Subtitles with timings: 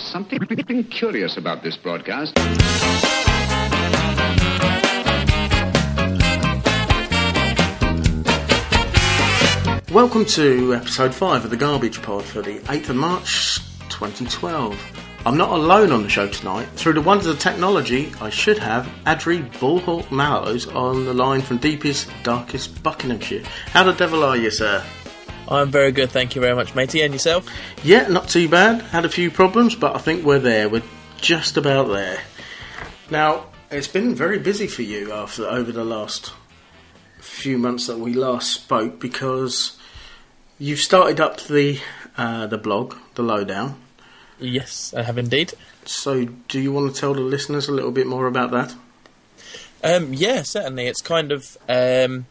[0.00, 2.36] something curious about this broadcast.
[9.92, 13.58] Welcome to episode 5 of the Garbage Pod for the 8th of March
[13.88, 14.78] 2012.
[15.26, 16.66] I'm not alone on the show tonight.
[16.76, 21.58] Through the wonders of technology, I should have Adri Bullhawk Mallows on the line from
[21.58, 23.42] deepest, darkest Buckinghamshire.
[23.72, 24.82] How the devil are you, sir?
[25.50, 27.02] I'm very good, thank you very much, matey.
[27.02, 27.46] And yourself?
[27.82, 28.82] Yeah, not too bad.
[28.82, 30.68] Had a few problems, but I think we're there.
[30.68, 30.82] We're
[31.20, 32.20] just about there.
[33.10, 36.32] Now, it's been very busy for you after over the last
[37.18, 39.76] few months that we last spoke because
[40.58, 41.80] you've started up the
[42.16, 43.80] uh, the blog, the lowdown.
[44.38, 45.52] Yes, I have indeed.
[45.84, 48.74] So, do you want to tell the listeners a little bit more about that?
[49.82, 50.86] Um, yeah, certainly.
[50.86, 52.26] It's kind of um,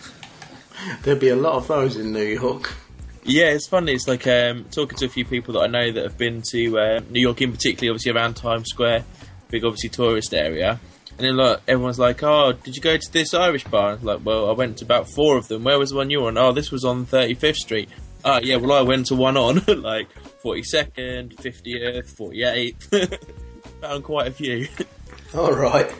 [1.02, 2.74] There'd be a lot of those in New York.
[3.22, 3.92] Yeah, it's funny.
[3.92, 6.78] It's like um, talking to a few people that I know that have been to
[6.78, 9.04] uh, New York, in particular, obviously around Times Square,
[9.50, 10.80] big obviously tourist area.
[11.20, 14.24] And then like everyone's like, "Oh, did you go to this Irish bar?" And like,
[14.24, 15.64] well, I went to about four of them.
[15.64, 16.38] Where was the one you were on?
[16.38, 17.90] Oh, this was on Thirty Fifth Street.
[18.24, 18.56] Oh, yeah.
[18.56, 20.10] Well, I went to one on like
[20.40, 22.88] Forty Second, Fiftieth, Forty Eighth.
[23.82, 24.66] Found quite a few.
[25.34, 25.92] All right.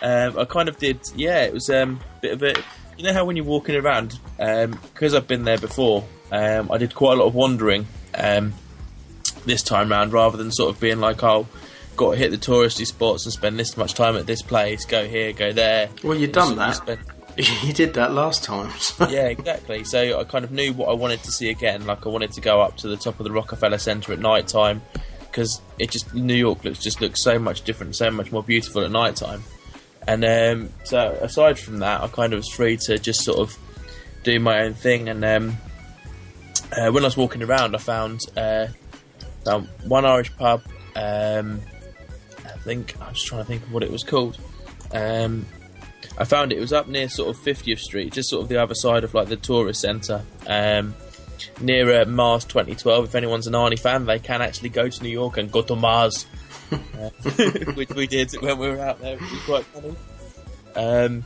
[0.00, 1.00] Um, I kind of did.
[1.16, 2.54] Yeah, it was um, a bit of a.
[2.96, 6.78] You know how when you're walking around, because um, I've been there before, um, I
[6.78, 8.54] did quite a lot of wandering um,
[9.44, 11.48] this time round, rather than sort of being like, "Oh,
[11.96, 15.06] got to hit the touristy spots and spend this much time at this place, go
[15.06, 15.88] here, go there.
[16.02, 16.76] Well, you've done that.
[16.76, 17.00] Spend...
[17.62, 18.70] you did that last time.
[18.78, 19.08] So.
[19.08, 19.84] Yeah, exactly.
[19.84, 21.86] So I kind of knew what I wanted to see again.
[21.86, 24.48] Like I wanted to go up to the top of the Rockefeller Center at night
[24.48, 24.80] time
[25.20, 28.82] because it just New York looks just looks so much different, so much more beautiful
[28.82, 29.42] at night time.
[30.06, 33.58] And um, so aside from that, I kind of was free to just sort of
[34.22, 35.08] do my own thing.
[35.08, 35.56] And um,
[36.72, 38.68] uh, when I was walking around, I found, uh,
[39.44, 40.62] found one Irish pub.
[40.94, 41.60] Um,
[42.66, 44.38] think I'm just trying to think of what it was called.
[44.92, 45.46] Um,
[46.18, 48.60] I found it, it was up near sort of 50th Street, just sort of the
[48.60, 50.94] other side of like the tourist centre, um,
[51.60, 53.04] near uh, Mars 2112.
[53.04, 55.76] If anyone's an Arnie fan, they can actually go to New York and go to
[55.76, 56.26] Mars,
[56.72, 56.76] uh,
[57.74, 59.94] which we did when we were out there, which was quite funny.
[60.74, 61.24] Um,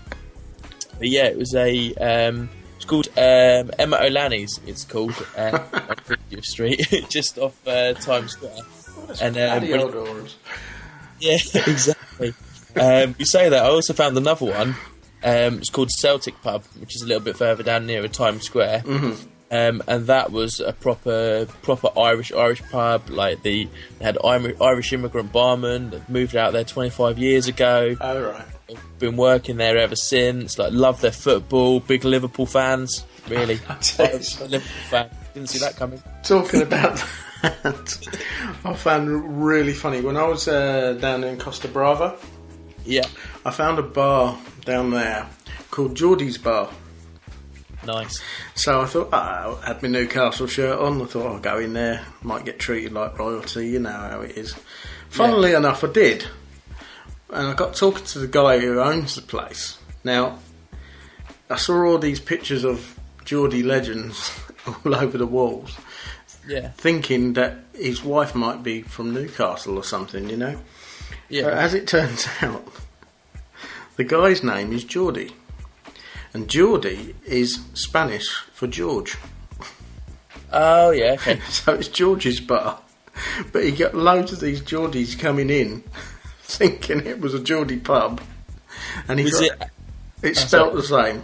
[0.99, 1.95] but yeah, it was a.
[1.95, 4.61] Um, it's called um, Emma O'Lanny's.
[4.67, 8.56] It's called uh, on 50th Street, just off uh, Times Square.
[9.20, 9.64] and um,
[11.20, 12.34] yeah, exactly.
[12.76, 13.64] um, you say that.
[13.64, 14.75] I also found another one.
[15.22, 18.82] Um, it's called Celtic Pub, which is a little bit further down near Times Square.
[18.87, 19.28] Mm-hmm.
[19.52, 23.11] Um, and that was a proper proper Irish Irish pub.
[23.11, 23.69] Like the
[23.99, 27.96] they had Irish immigrant barman that moved out there 25 years ago.
[28.00, 28.78] Oh right.
[29.00, 30.56] Been working there ever since.
[30.56, 31.81] Like love their football.
[31.81, 33.05] Big Liverpool fans.
[33.28, 33.56] Really.
[33.99, 35.11] Liverpool fan.
[35.34, 36.00] Didn't see that coming.
[36.23, 37.05] Talking about
[38.64, 42.16] I found really funny when I was uh, down in Costa Brava.
[42.84, 43.06] Yeah,
[43.44, 45.26] I found a bar down there
[45.70, 46.70] called Geordie's Bar.
[47.87, 48.20] Nice.
[48.54, 51.00] So I thought oh, I had my Newcastle shirt on.
[51.00, 53.69] I thought I'll go in there, might get treated like royalty.
[53.69, 54.54] You know how it is.
[55.08, 55.58] Funnily yeah.
[55.58, 56.26] enough, I did.
[57.31, 59.78] and I got talking to the guy who owns the place.
[60.04, 60.38] Now,
[61.48, 65.76] I saw all these pictures of Geordie legends all over the walls,
[66.50, 66.70] Yeah.
[66.70, 70.61] thinking that his wife might be from Newcastle or something, you know.
[71.29, 71.44] Yeah.
[71.44, 72.67] But as it turns out,
[73.97, 75.32] the guy's name is Geordie,
[76.35, 79.17] and Geordie is Spanish for George.
[80.52, 81.12] oh yeah.
[81.12, 81.41] Okay.
[81.49, 82.81] So it's George's bar.
[83.52, 85.85] But he got loads of these Geordies coming in,
[86.43, 88.20] thinking it was a Geordie pub,
[89.08, 89.69] and he Was got, it?
[90.23, 91.23] it's oh, spelt the same.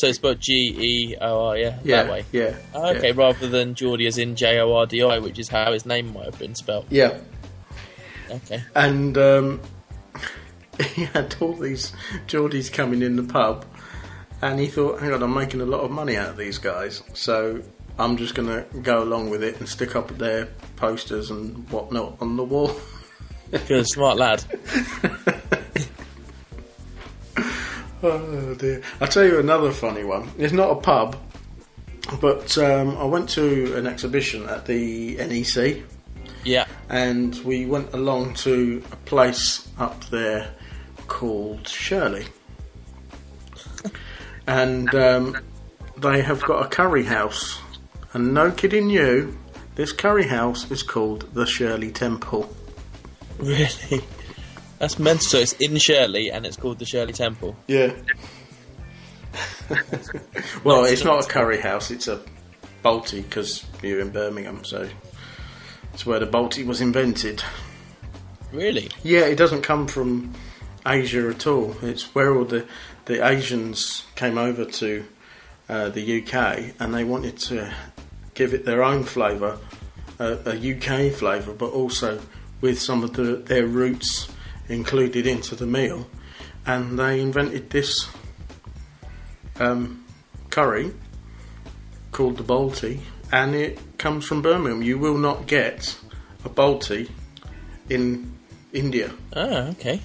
[0.00, 0.74] So it's spelled G
[1.12, 1.58] E O R.
[1.58, 1.78] Yeah.
[1.84, 2.24] Yeah, That way.
[2.32, 2.56] yeah.
[2.74, 3.14] Oh, okay, yeah.
[3.16, 6.12] rather than Geordie as in J O R D I, which is how his name
[6.14, 6.86] might have been spelled.
[6.90, 7.18] Yeah,
[8.30, 8.62] Okay.
[8.74, 9.60] and um,
[10.94, 11.92] he had all these
[12.26, 13.64] Geordies coming in the pub,
[14.40, 17.02] and he thought, "Hang on, I'm making a lot of money out of these guys,
[17.12, 17.62] so
[17.98, 22.16] I'm just going to go along with it and stick up their posters and whatnot
[22.22, 22.72] on the wall."
[23.68, 24.44] Good, smart lad.
[28.02, 28.82] Oh dear!
[29.00, 30.30] I'll tell you another funny one.
[30.38, 31.16] It's not a pub,
[32.20, 35.82] but um, I went to an exhibition at the NEC,
[36.44, 36.66] Yeah.
[36.88, 40.50] and we went along to a place up there
[41.08, 42.26] called Shirley,
[44.46, 45.36] and um,
[45.98, 47.60] they have got a curry house.
[48.12, 49.38] And no kidding you,
[49.76, 52.52] this curry house is called the Shirley Temple.
[53.38, 54.02] Really.
[54.80, 55.26] That's mental.
[55.26, 57.54] So it's in Shirley, and it's called the Shirley Temple.
[57.68, 57.92] Yeah.
[60.64, 62.20] well, it's not a curry house; it's a
[62.82, 64.88] Balti because you're in Birmingham, so
[65.92, 67.44] it's where the Balti was invented.
[68.52, 68.90] Really?
[69.04, 70.32] Yeah, it doesn't come from
[70.86, 71.76] Asia at all.
[71.82, 72.66] It's where all the
[73.04, 75.04] the Asians came over to
[75.68, 77.70] uh, the UK, and they wanted to
[78.32, 79.58] give it their own flavour,
[80.18, 82.18] uh, a UK flavour, but also
[82.62, 84.30] with some of the, their roots
[84.70, 86.06] included into the meal.
[86.66, 88.08] And they invented this
[89.58, 90.04] um,
[90.48, 90.92] curry
[92.12, 93.00] called the Balti,
[93.32, 94.82] and it comes from Birmingham.
[94.82, 95.98] You will not get
[96.44, 97.10] a Balti
[97.88, 98.32] in
[98.72, 99.12] India.
[99.34, 100.00] Oh, okay.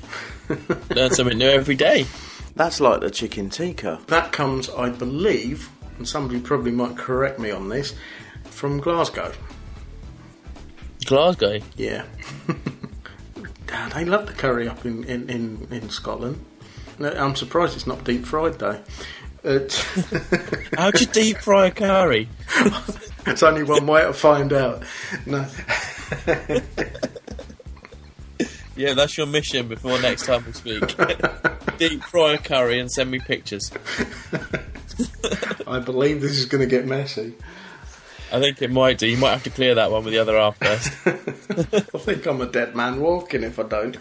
[0.90, 2.06] Learn something new every day.
[2.56, 4.00] That's like the chicken tikka.
[4.08, 7.94] That comes, I believe, and somebody probably might correct me on this,
[8.46, 9.34] from Glasgow.
[11.06, 11.60] Glasgow.
[11.76, 12.06] Yeah.
[13.68, 16.44] Dad, they love the curry up in, in, in, in Scotland.
[17.00, 18.82] I'm surprised it's not deep fried though.
[19.44, 20.38] It, uh,
[20.78, 22.30] How'd you deep fry a curry?
[23.28, 24.84] it's only one way to find out.
[25.26, 25.46] No.
[28.78, 30.98] Yeah, that's your mission before next time we speak.
[31.78, 33.72] deep fry a curry and send me pictures.
[35.66, 37.36] I believe this is going to get messy.
[38.36, 39.08] I think it might do.
[39.08, 40.92] You might have to clear that one with the other half first.
[41.96, 43.96] I think I'm a dead man walking if I don't.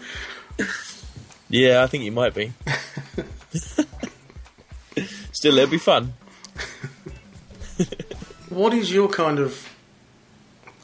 [1.49, 2.51] yeah, I think you might be.
[5.31, 6.15] Still, it'll be fun.
[8.49, 9.73] What is your kind of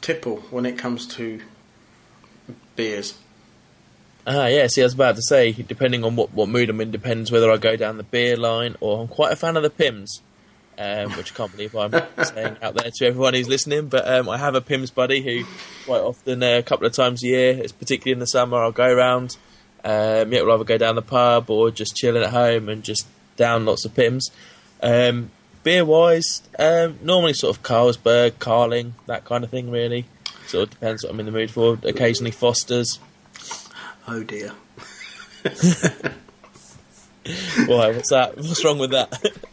[0.00, 1.42] tipple when it comes to
[2.74, 3.18] beers?
[4.26, 4.66] Ah, yeah.
[4.66, 7.50] See, I was about to say, depending on what, what mood I'm in, depends whether
[7.50, 10.22] I go down the beer line or I'm quite a fan of the Pimm's,
[10.78, 11.92] um, which I can't believe I'm
[12.24, 13.88] saying out there to everyone who's listening.
[13.88, 15.44] But um, I have a Pimm's buddy who,
[15.84, 18.72] quite often, uh, a couple of times a year, it's particularly in the summer, I'll
[18.72, 19.36] go around.
[19.84, 23.06] Um, yeah, we'll either go down the pub or just chilling at home and just
[23.36, 24.30] down lots of Pimm's.
[24.82, 25.30] Um,
[25.62, 30.06] beer wise, um, normally sort of Carlsberg, Carling, that kind of thing, really.
[30.46, 31.78] Sort of depends what I'm in the mood for.
[31.82, 32.98] Occasionally Foster's.
[34.08, 34.52] Oh dear.
[37.66, 37.92] Why?
[37.92, 38.36] What's that?
[38.36, 39.38] What's wrong with that?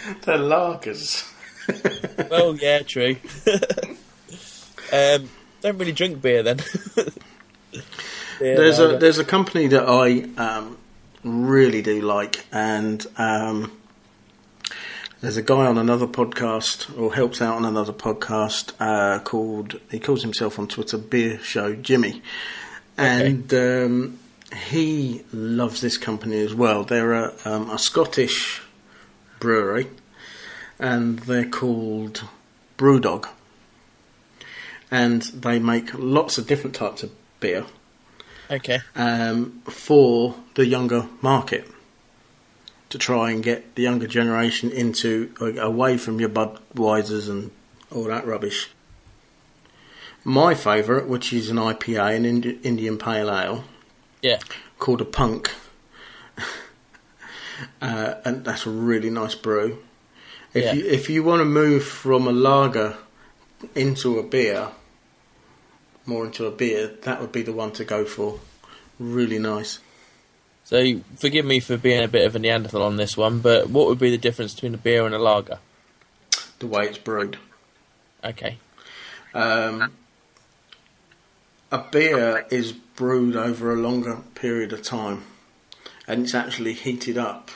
[0.22, 1.26] They're lagers.
[2.30, 3.16] well, yeah, true.
[4.92, 5.28] um,
[5.60, 6.58] don't really drink beer then.
[8.38, 10.78] Beer, There's no, a there's a company that I um,
[11.22, 13.78] really do like, and um,
[15.20, 19.98] there's a guy on another podcast or helps out on another podcast uh, called he
[19.98, 22.22] calls himself on Twitter Beer Show Jimmy,
[22.96, 24.18] and um,
[24.56, 26.84] he loves this company as well.
[26.84, 28.62] They're a, um, a Scottish
[29.40, 29.88] brewery,
[30.78, 32.24] and they're called
[32.78, 33.28] Brewdog,
[34.90, 37.64] and they make lots of different types of beer
[38.50, 38.80] okay.
[38.94, 41.66] um, for the younger market
[42.90, 47.50] to try and get the younger generation into away from your Budweisers and
[47.90, 48.70] all that rubbish.
[50.24, 52.24] My favourite, which is an IPA, an
[52.62, 53.64] Indian Pale Ale,
[54.22, 54.38] Yeah.
[54.78, 55.50] called a Punk,
[57.80, 59.82] uh, and that's a really nice brew.
[60.54, 60.72] If Yeah.
[60.74, 62.96] you if you want to move from a lager
[63.74, 64.68] into a beer,
[66.06, 68.40] more into a beer, that would be the one to go for.
[68.98, 69.78] Really nice.
[70.64, 73.86] So forgive me for being a bit of a Neanderthal on this one, but what
[73.88, 75.58] would be the difference between a beer and a lager?
[76.60, 77.38] The way it's brewed.
[78.22, 78.58] Okay.
[79.34, 79.92] Um,
[81.72, 85.24] a beer is brewed over a longer period of time,
[86.10, 87.50] and it's actually heated up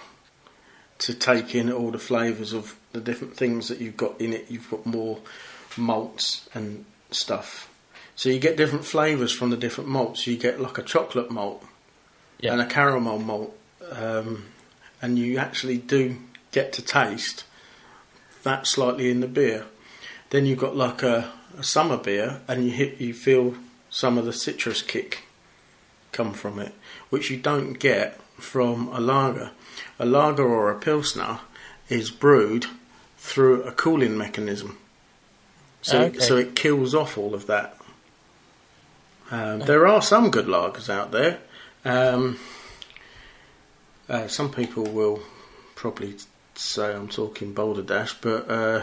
[0.98, 4.46] to take in all the flavours of the different things that you've got in it.
[4.48, 5.18] You've got more
[5.76, 7.68] malts and stuff,
[8.14, 10.26] so you get different flavours from the different malts.
[10.28, 11.64] You get like a chocolate malt
[12.38, 12.52] Yeah.
[12.52, 13.56] and a caramel malt,
[13.90, 14.44] um,
[15.02, 16.16] and you actually do
[16.52, 17.42] get to taste
[18.44, 19.66] that slightly in the beer.
[20.30, 23.56] Then you've got like a, a summer beer, and you hit, you feel
[23.90, 25.24] some of the citrus kick
[26.12, 26.72] come from it,
[27.10, 29.50] which you don't get from a lager.
[29.98, 31.40] A lager or a pilsner
[31.88, 32.66] is brewed
[33.18, 34.76] through a cooling mechanism,
[35.82, 36.18] so Okay.
[36.18, 37.76] so it kills off all of that.
[39.30, 41.38] Um, there are some good lagers out there.
[41.84, 42.38] Um,
[44.08, 45.22] uh, some people will
[45.74, 46.16] probably
[46.54, 48.82] say I'm talking Boulder Dash, but uh,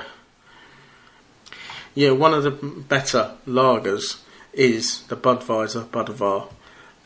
[1.93, 4.19] yeah, one of the better lagers
[4.53, 6.47] is the Budweiser Budvar.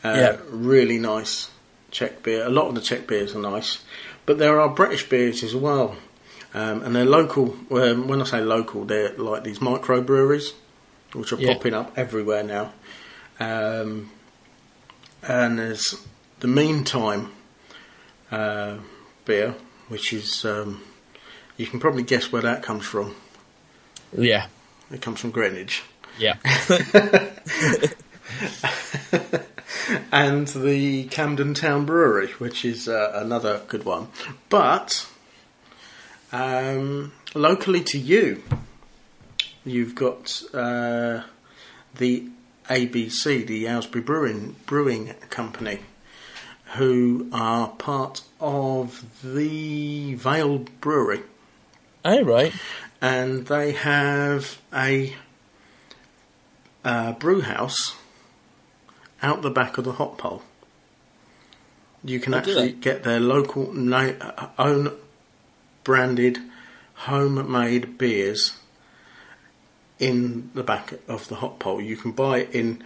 [0.04, 0.36] Uh, Yeah.
[0.50, 1.50] Really nice
[1.96, 2.44] Czech beer.
[2.44, 3.78] A lot of the Czech beers are nice,
[4.26, 5.96] but there are British beers as well.
[6.52, 7.56] Um, and they're local.
[7.70, 10.52] Um, when I say local, they're like these microbreweries,
[11.14, 11.54] which are Yeah.
[11.54, 12.72] popping up everywhere now.
[13.40, 14.10] Um,
[15.22, 15.94] and there's
[16.40, 17.32] the Meantime
[18.30, 18.76] uh,
[19.24, 19.54] beer,
[19.88, 20.82] which is um,
[21.56, 23.14] you can probably guess where that comes from.
[24.16, 24.48] Yeah.
[24.90, 25.82] It comes from Greenwich,
[26.18, 26.36] Yeah.
[30.12, 34.08] and the Camden Town Brewery, which is uh, another good one.
[34.48, 35.06] But
[36.32, 38.42] um, locally to you,
[39.64, 41.22] you've got uh,
[41.96, 42.28] the
[42.68, 45.80] ABC, the Aylesbury Brewing Brewing Company,
[46.74, 51.22] who are part of the Vale Brewery.
[52.04, 52.52] oh, right.
[53.00, 55.14] and they have a
[56.84, 57.96] uh, brew house
[59.26, 60.42] out the back of the Hop Pole.
[62.04, 64.92] You can Oh, actually get their local na- uh, own
[65.84, 66.38] branded
[66.94, 68.56] homemade beers
[69.98, 71.80] in the back of the Hop Pole.
[71.80, 72.82] You can buy it in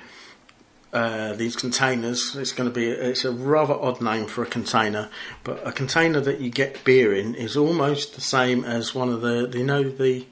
[0.92, 2.34] uh, these containers.
[2.34, 5.08] It's going to be it's a rather odd name for a container,
[5.44, 9.20] but a container that you get beer in is almost the same as one of
[9.20, 10.26] the you know the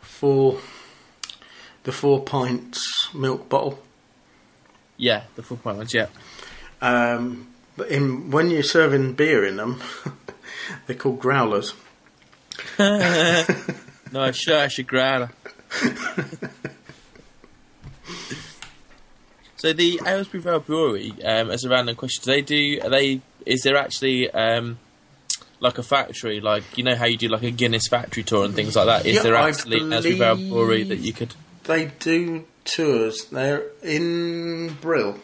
[0.00, 0.58] four
[1.84, 3.78] the four pints milk bottle.
[4.96, 6.06] Yeah, the full point ones, yeah.
[6.80, 9.82] Um, but in when you're serving beer in them,
[10.86, 11.74] they're called growlers.
[14.12, 15.30] No, shush, a growler.
[19.56, 22.80] so the Aylesbury Vale Brewery, um, as a random question, do they do?
[22.84, 23.20] Are they?
[23.46, 24.78] Is there actually um,
[25.60, 26.40] like a factory?
[26.40, 29.06] Like you know how you do like a Guinness factory tour and things like that?
[29.06, 31.34] Is Yeah, there I actually an Aylesbury Vale Brewery that you could?
[31.64, 33.26] They do tours.
[33.26, 35.18] They're in Brill.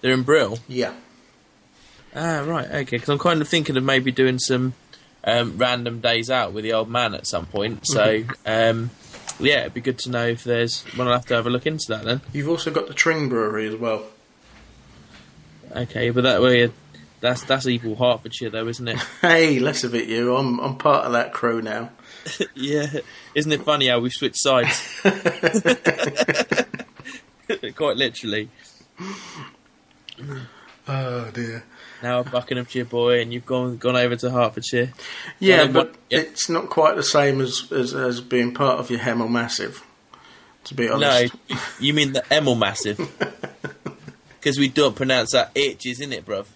[0.00, 0.58] They're in Brill.
[0.68, 0.94] Yeah.
[2.14, 2.96] Ah, right, okay.
[2.96, 4.74] Because I'm kind of thinking of maybe doing some
[5.24, 7.86] um, random days out with the old man at some point.
[7.86, 8.90] So, um,
[9.38, 10.84] yeah, it'd be good to know if there's.
[10.96, 12.20] Well, I'll have to have a look into that then.
[12.32, 14.04] You've also got the Tring Brewery as well.
[15.72, 16.72] Okay, but that way,
[17.20, 18.98] that's that's evil Hertfordshire, though, isn't it?
[19.20, 20.34] Hey, less of it, you.
[20.34, 21.90] I'm I'm part of that crew now.
[22.54, 23.00] yeah,
[23.34, 25.00] isn't it funny how we've switched sides?
[27.74, 28.48] Quite literally.
[30.88, 31.64] Oh dear.
[32.02, 34.92] Now a Buckinghamshire boy, and you've gone gone over to Hertfordshire.
[35.38, 36.20] Yeah, but what- yeah.
[36.20, 39.84] it's not quite the same as, as as being part of your Hemel Massive.
[40.64, 42.98] To be honest, No, you mean the Emil Massive?
[44.40, 46.46] Because we don't pronounce that itches, in it, bruv?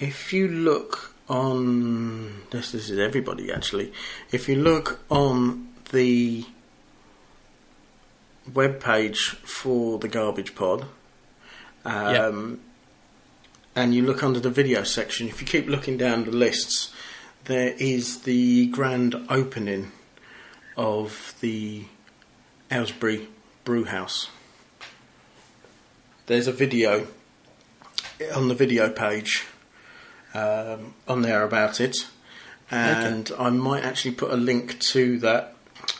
[0.00, 3.92] If you look on this, this is everybody actually.
[4.32, 6.44] If you look on the
[8.52, 10.86] web page for the Garbage Pod,
[11.84, 12.60] um,
[13.74, 16.92] and you look under the video section, if you keep looking down the lists,
[17.44, 19.92] there is the grand opening
[20.76, 21.84] of the
[22.70, 23.28] Aylesbury
[23.64, 24.28] Brew House.
[26.26, 27.06] There's a video
[28.34, 29.44] on the video page
[30.34, 32.06] um, on there about it,
[32.70, 35.55] and I might actually put a link to that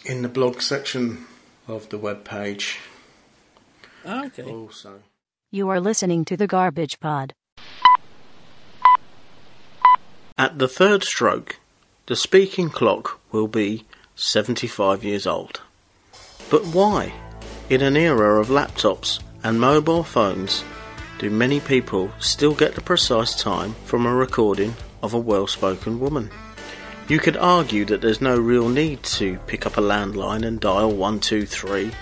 [0.08, 1.26] in the blog section
[1.66, 2.78] of the web page
[4.06, 4.42] okay.
[4.44, 5.02] also.
[5.50, 7.34] You are listening to the Garbage Pod.
[10.38, 11.58] At the third stroke,
[12.06, 13.84] the speaking clock will be
[14.14, 15.60] 75 years old.
[16.50, 17.12] But why?
[17.68, 20.62] In an era of laptops and mobile phones,
[21.18, 25.98] do many people still get the precise time from a recording of a well spoken
[25.98, 26.30] woman.
[27.08, 30.90] You could argue that there's no real need to pick up a landline and dial
[30.90, 31.92] 123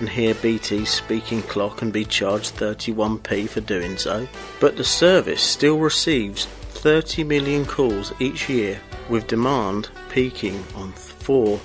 [0.00, 4.26] and hear BT's speaking clock and be charged 31p for doing so,
[4.60, 8.80] but the service still receives 30 million calls each year
[9.10, 11.60] with demand peaking on four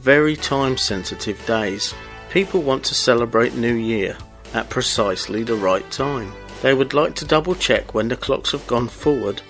[0.00, 1.92] very time sensitive days.
[2.30, 4.16] People want to celebrate New Year
[4.52, 6.32] at precisely the right time.
[6.62, 9.42] They would like to double check when the clocks have gone forward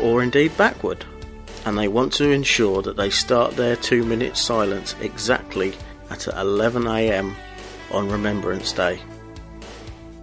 [0.00, 1.04] or indeed backward,
[1.64, 5.74] and they want to ensure that they start their two minute silence exactly
[6.10, 7.34] at 11am
[7.90, 9.00] on Remembrance Day.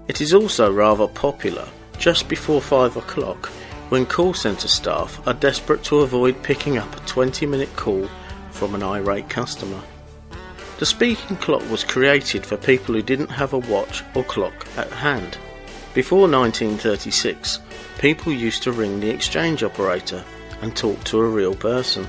[0.07, 1.67] It is also rather popular
[1.97, 3.47] just before 5 o'clock
[3.89, 8.07] when call centre staff are desperate to avoid picking up a 20 minute call
[8.51, 9.81] from an irate customer.
[10.79, 14.89] The speaking clock was created for people who didn't have a watch or clock at
[14.91, 15.37] hand.
[15.93, 17.59] Before 1936,
[17.99, 20.23] people used to ring the exchange operator
[20.61, 22.07] and talk to a real person.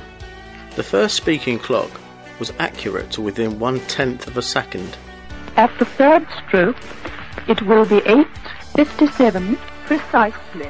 [0.76, 1.90] The first speaking clock
[2.38, 4.96] was accurate to within one tenth of a second.
[5.56, 6.76] At the third stroke,
[7.48, 9.56] it will be 8.57
[9.86, 10.68] precisely.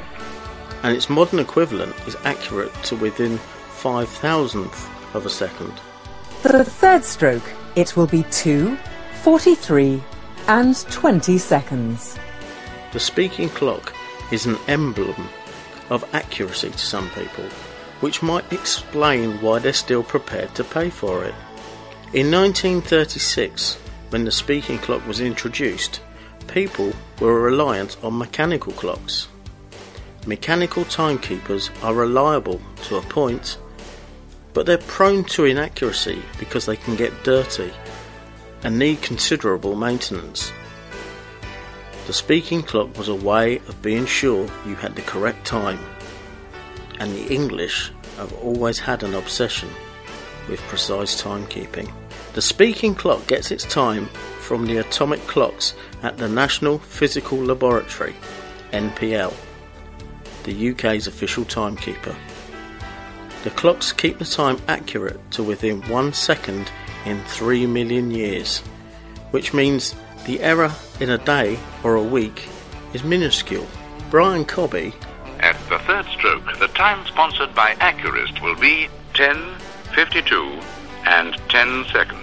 [0.83, 5.71] and its modern equivalent is accurate to within five thousandth of a second.
[6.41, 7.43] For the third stroke,
[7.77, 8.77] it will be 2,
[9.21, 10.03] 43,
[10.47, 12.19] and 20 seconds.
[12.91, 13.93] The speaking clock
[14.31, 15.29] is an emblem
[15.89, 17.45] of accuracy to some people,
[18.03, 21.33] which might explain why they're still prepared to pay for it.
[22.11, 23.75] In 1936,
[24.09, 26.01] when the speaking clock was introduced,
[26.49, 26.91] people
[27.21, 29.29] were reliant on mechanical clocks.
[30.27, 33.57] Mechanical timekeepers are reliable to a point,
[34.53, 37.71] but they're prone to inaccuracy because they can get dirty
[38.63, 40.51] and need considerable maintenance.
[42.07, 45.79] The speaking clock was a way of being sure you had the correct time,
[46.99, 49.69] and the English have always had an obsession
[50.49, 51.91] with precise timekeeping.
[52.33, 54.07] The speaking clock gets its time
[54.39, 58.15] from the atomic clocks at the National Physical Laboratory,
[58.71, 59.33] NPL,
[60.43, 62.15] the UK's official timekeeper.
[63.43, 66.71] The clocks keep the time accurate to within one second
[67.05, 68.59] in 3 million years,
[69.31, 72.47] which means the error in a day or a week
[72.93, 73.67] is minuscule.
[74.09, 74.93] Brian Cobby,
[75.85, 79.55] third stroke, the time sponsored by Accurist will be 10,
[79.93, 80.59] 52,
[81.05, 82.19] and 10 seconds.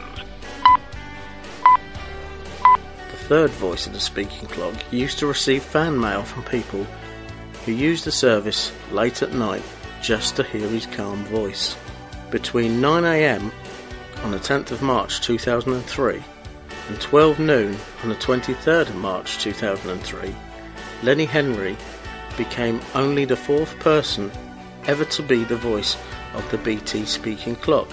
[3.11, 6.87] the third voice of the speaking clock, used to receive fan mail from people
[7.65, 9.63] who used the service late at night
[10.03, 11.77] just to hear his calm voice.
[12.31, 13.53] Between 9am
[14.25, 16.23] on the 10th of March 2003
[16.89, 20.35] and 12 noon on the 23rd of March 2003,
[21.03, 21.77] Lenny Henry
[22.37, 24.31] became only the fourth person
[24.87, 25.97] ever to be the voice
[26.35, 27.89] of the BT speaking clock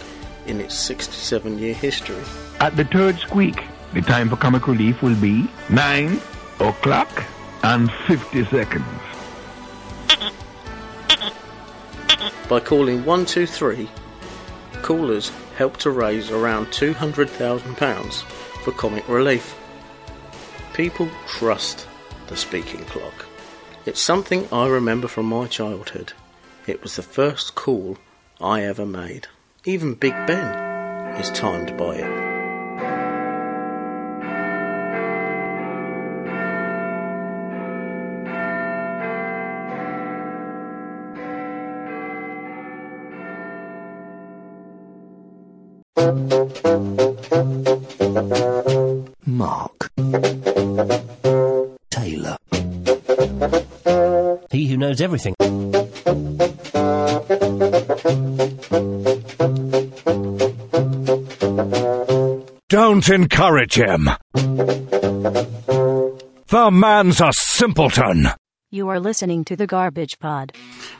[0.45, 2.23] in its 67 year history.
[2.60, 6.19] At the third squeak, the time for comic relief will be 9
[6.60, 7.23] o'clock
[7.63, 8.86] and 50 seconds.
[12.50, 13.89] By calling 123,
[14.82, 18.13] callers helped to raise around £200,000
[18.63, 19.58] for comic relief.
[20.73, 21.88] People trust
[22.28, 23.27] the speaking clock.
[23.88, 26.12] It's something I remember from my childhood.
[26.67, 27.97] It was the first call
[28.41, 29.28] I ever made.
[29.63, 32.28] Even Big Ben is timed by it.
[46.67, 46.96] Mark.
[54.97, 55.36] He everything.
[62.69, 64.10] Don't encourage him.
[66.47, 68.29] The man's a simpleton.
[68.71, 70.53] You are listening to the Garbage Pod.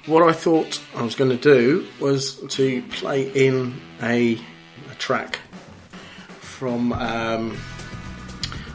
[0.06, 4.40] What I thought I was going to do was to play in a,
[4.92, 5.40] a track
[6.40, 7.52] from um,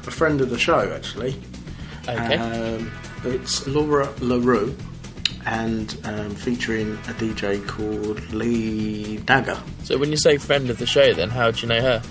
[0.06, 1.40] a friend of the show, actually.
[2.08, 2.36] Okay.
[2.36, 2.90] Um,
[3.24, 4.76] it's Laura LaRue
[5.46, 9.60] and um, featuring a DJ called Lee Dagger.
[9.84, 12.02] so when you say friend of the show, then how do you know her?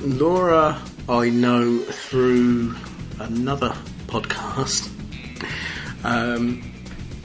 [0.00, 2.74] Laura, I know through
[3.20, 3.74] another
[4.06, 4.90] podcast.
[6.04, 6.70] Um,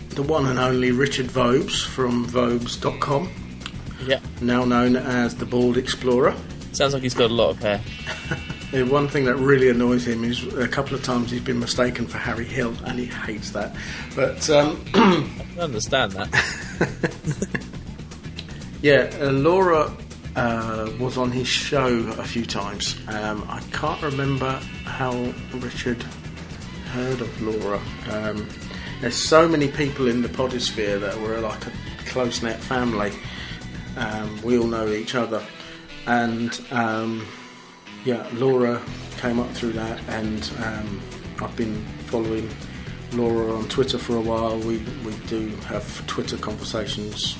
[0.09, 3.29] the one and only Richard Vobes from Vobes.com,
[4.05, 4.19] Yeah.
[4.41, 6.35] now known as the Bald Explorer.
[6.71, 7.81] Sounds like he's got a lot of hair.
[8.71, 12.19] One thing that really annoys him is a couple of times he's been mistaken for
[12.19, 13.75] Harry Hill, and he hates that.
[14.15, 17.60] But um, I understand that.
[18.84, 19.91] yeah, uh, Laura
[20.36, 21.88] uh, was on his show
[22.19, 22.95] a few times.
[23.08, 24.51] Um, I can't remember
[24.86, 26.03] how Richard
[26.93, 27.82] heard of Laura.
[28.12, 28.47] Um,
[29.01, 31.71] there's so many people in the podosphere that were like a
[32.05, 33.13] close knit family.
[33.97, 35.43] Um, we all know each other,
[36.05, 37.25] and um,
[38.05, 38.81] yeah, Laura
[39.17, 41.01] came up through that, and um,
[41.41, 42.49] I've been following
[43.13, 44.57] Laura on Twitter for a while.
[44.59, 47.38] We we do have Twitter conversations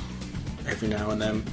[0.68, 1.44] every now and then.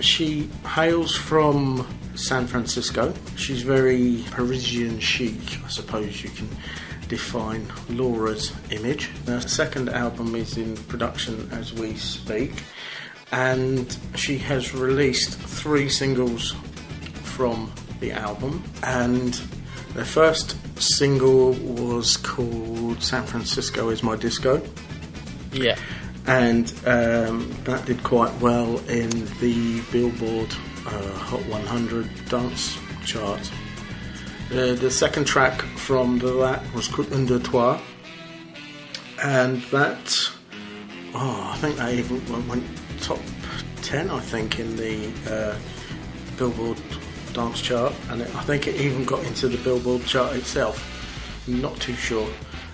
[0.00, 3.14] She hails from San Francisco.
[3.36, 6.48] She's very Parisian chic, I suppose you can
[7.08, 9.06] define Laura's image.
[9.26, 12.52] Her second album is in production as we speak,
[13.32, 16.54] and she has released three singles
[17.22, 17.70] from
[18.04, 18.62] the album.
[18.82, 19.34] And
[19.94, 24.62] their first single was called San Francisco is My Disco
[25.54, 25.78] yeah.
[26.26, 30.52] and um, that did quite well in the Billboard
[30.86, 33.50] uh, Hot 100 dance chart.
[34.50, 37.80] Uh, the second track from the, that was called Un Deux Trois,
[39.22, 40.30] and that,
[41.14, 42.64] oh, I think that even went- went
[43.00, 43.20] top
[43.82, 45.58] 10, I think, in the uh,
[46.36, 46.78] Billboard
[47.34, 50.78] dance chart, and it, I think it even got into the Billboard chart itself.
[51.46, 52.28] I'm not too sure.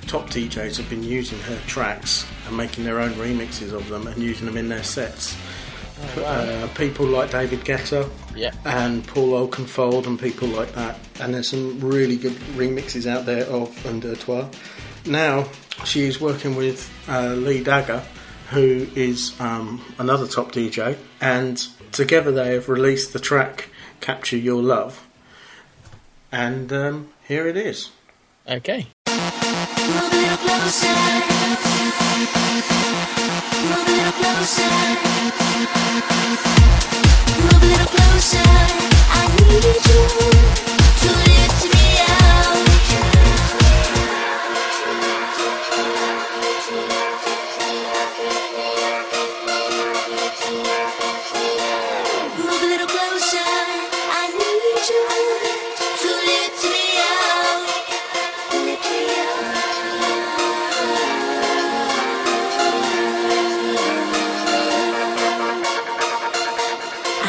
[0.06, 4.22] Top DJs have been using her tracks and making their own remixes of them and
[4.22, 5.36] using them in their sets.
[6.16, 8.54] uh, people like David Guetta Yeah.
[8.64, 10.98] and Paul Oakenfold and people like that.
[11.20, 14.48] And there's some really good remixes out there of Un Deux Trois.
[15.06, 15.46] Now
[15.84, 18.02] she is working with uh, Lee Dagger,
[18.50, 21.56] who is um, another top DJ, and
[21.92, 23.68] together they have released the track
[24.00, 25.06] "Capture Your Love."
[26.32, 27.90] And um, here it is.
[28.48, 28.86] Okay.
[29.08, 30.86] Move a little closer.
[33.66, 34.70] Move a little closer.
[37.40, 38.48] Move a little closer.
[39.12, 40.02] I need you
[41.00, 41.39] to lift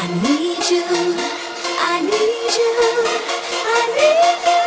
[0.02, 0.82] I need you.
[1.78, 2.72] I need you.
[3.64, 4.61] I need you.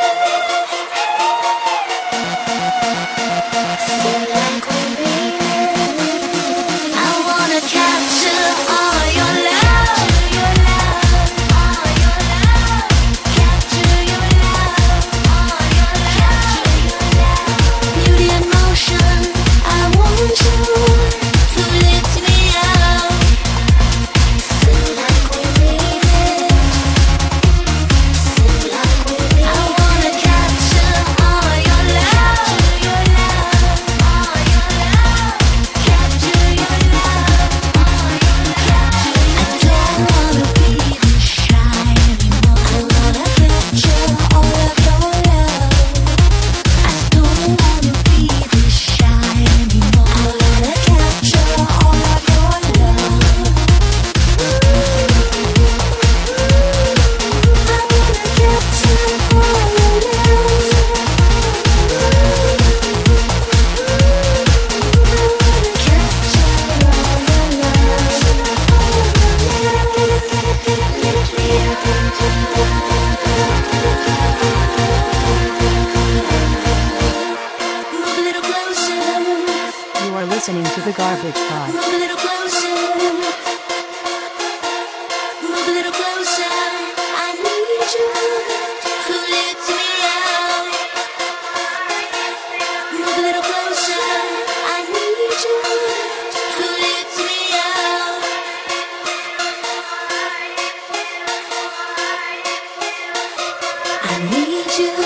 [104.77, 105.05] You.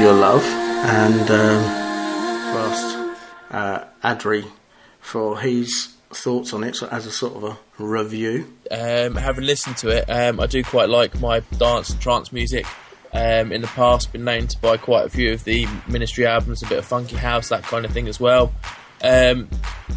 [0.00, 1.62] Your Love, and um,
[2.54, 3.16] last
[3.50, 4.44] uh, Adri
[5.00, 8.52] for his thoughts on it so as a sort of a review.
[8.70, 12.66] Um, having listened to it, um, I do quite like my dance and trance music.
[13.12, 16.62] Um, in the past, been known to buy quite a few of the Ministry albums,
[16.62, 18.52] a bit of funky house, that kind of thing as well.
[19.02, 19.48] Um,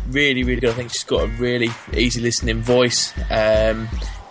[0.09, 0.69] really, really good.
[0.69, 3.13] I think she's got a really easy listening voice.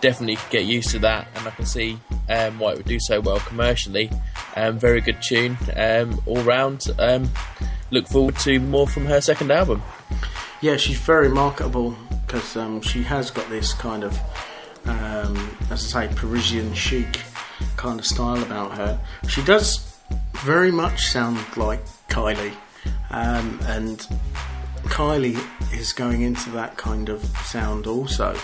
[0.00, 3.20] Definitely get used to that, and I can see um, why it would do so
[3.20, 4.10] well commercially.
[4.54, 6.86] Um, very good tune um, all round.
[6.98, 7.30] Um,
[7.90, 9.82] look forward to more from her second album.
[10.60, 14.18] Yeah, she's very marketable because um, she has got this kind of,
[14.84, 17.20] um, as I say, Parisian chic
[17.76, 19.00] kind of style about her.
[19.28, 19.98] She does
[20.44, 22.54] very much sound like Kylie,
[23.10, 24.06] and
[24.84, 28.36] Kylie is going into that kind of sound also.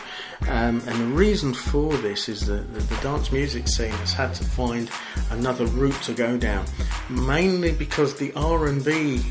[0.49, 4.35] Um, and the reason for this is that the, the dance music scene has had
[4.35, 4.91] to find
[5.31, 6.67] another route to go down,
[7.09, 9.23] mainly because the R&B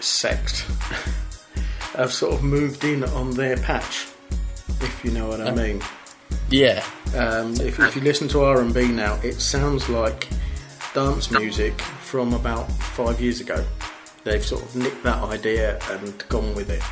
[0.00, 0.60] sect
[1.94, 4.08] have sort of moved in on their patch,
[4.80, 5.82] if you know what I mean.
[6.50, 10.28] Yeah, Um, if, if you listen to R&B now, it sounds like
[10.94, 13.64] dance music from about five years ago.
[14.24, 16.82] They've sort of nicked that idea and gone with it.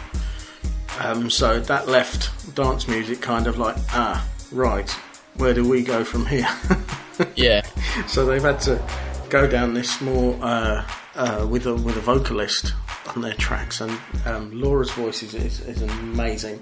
[1.04, 4.90] Um, so that left dance music kind of like, ah, right,
[5.36, 6.48] where do we go from here?
[7.36, 7.62] yeah.
[8.06, 8.82] so they've had to
[9.28, 12.74] go down this more uh, uh, with a with a vocalist
[13.14, 16.60] on their tracks, and um, Laura's voice is, is, is amazing.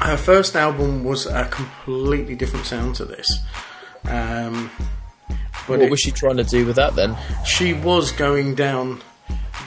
[0.00, 3.38] Her first album was a completely different sound to this.
[4.04, 4.70] Um,
[5.66, 7.16] but what it- was she trying to do with that then?
[7.44, 9.00] she was going down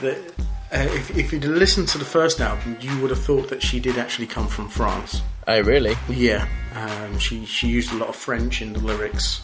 [0.00, 0.32] the.
[0.72, 3.80] Uh, if, if you'd listened to the first album, you would have thought that she
[3.80, 5.20] did actually come from France.
[5.48, 5.96] Oh, really?
[6.08, 9.42] Yeah, um, she she used a lot of French in the lyrics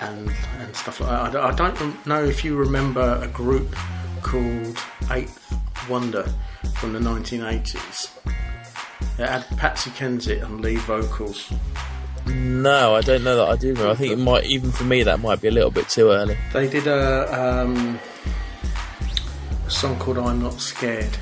[0.00, 1.20] and and stuff like that.
[1.20, 3.76] I, don't- I don't know if you remember a group
[4.22, 4.76] called
[5.12, 5.54] Eighth
[5.88, 6.24] Wonder
[6.80, 8.10] from the 1980s.
[9.20, 11.52] It had Patsy Kensit and lead vocals.
[12.26, 13.90] No, I don't know that I do remember.
[13.90, 16.36] I think it might, even for me, that might be a little bit too early.
[16.52, 17.98] They did a, um,
[19.68, 21.14] a song called "I'm Not Scared,"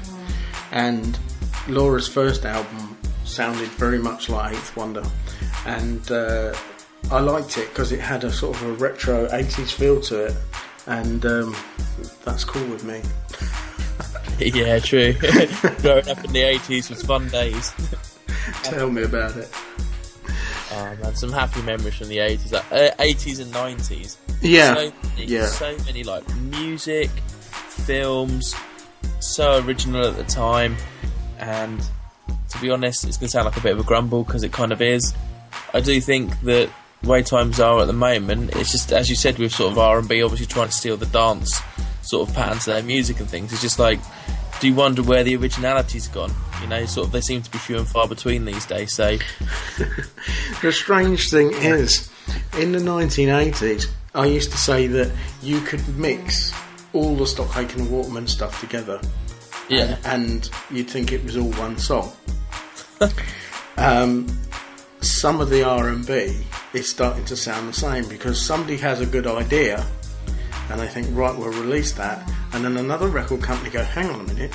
[0.70, 1.18] and
[1.66, 5.02] Laura's first album sounded very much like Eighth Wonder,
[5.66, 6.54] and uh,
[7.10, 10.34] I liked it because it had a sort of a retro '80s feel to it,
[10.86, 11.56] and um,
[12.24, 13.02] that's cool with me.
[14.38, 15.12] yeah, true.
[15.82, 17.72] Growing up in the 80s was fun days.
[18.62, 19.50] Tell me about it.
[20.70, 24.16] Oh man, some happy memories from the 80s, like, uh, 80s and 90s.
[24.40, 25.46] Yeah, so many, yeah.
[25.46, 27.10] so many like music,
[27.86, 28.54] films,
[29.20, 30.76] so original at the time,
[31.38, 31.80] and
[32.50, 34.52] to be honest, it's going to sound like a bit of a grumble because it
[34.52, 35.14] kind of is.
[35.72, 36.70] I do think that
[37.02, 39.98] way times are at the moment, it's just as you said with sort of R
[39.98, 41.60] and B, obviously trying to steal the dance
[42.02, 43.52] sort of patterns to their music and things.
[43.52, 44.00] It's just like,
[44.60, 46.32] do you wonder where the originality's gone?
[46.62, 48.94] You know, sort of they seem to be few and far between these days.
[48.94, 49.18] So
[50.62, 52.10] The strange thing is,
[52.58, 56.52] in the 1980s, I used to say that you could mix
[56.96, 59.00] all the Stock Aitken and Waterman stuff together,
[59.68, 62.12] yeah, and you'd think it was all one song.
[63.76, 64.26] um,
[65.00, 69.26] some of the R&B is starting to sound the same because somebody has a good
[69.26, 69.86] idea,
[70.70, 74.20] and they think, right, we'll release that, and then another record company go, hang on
[74.20, 74.52] a minute.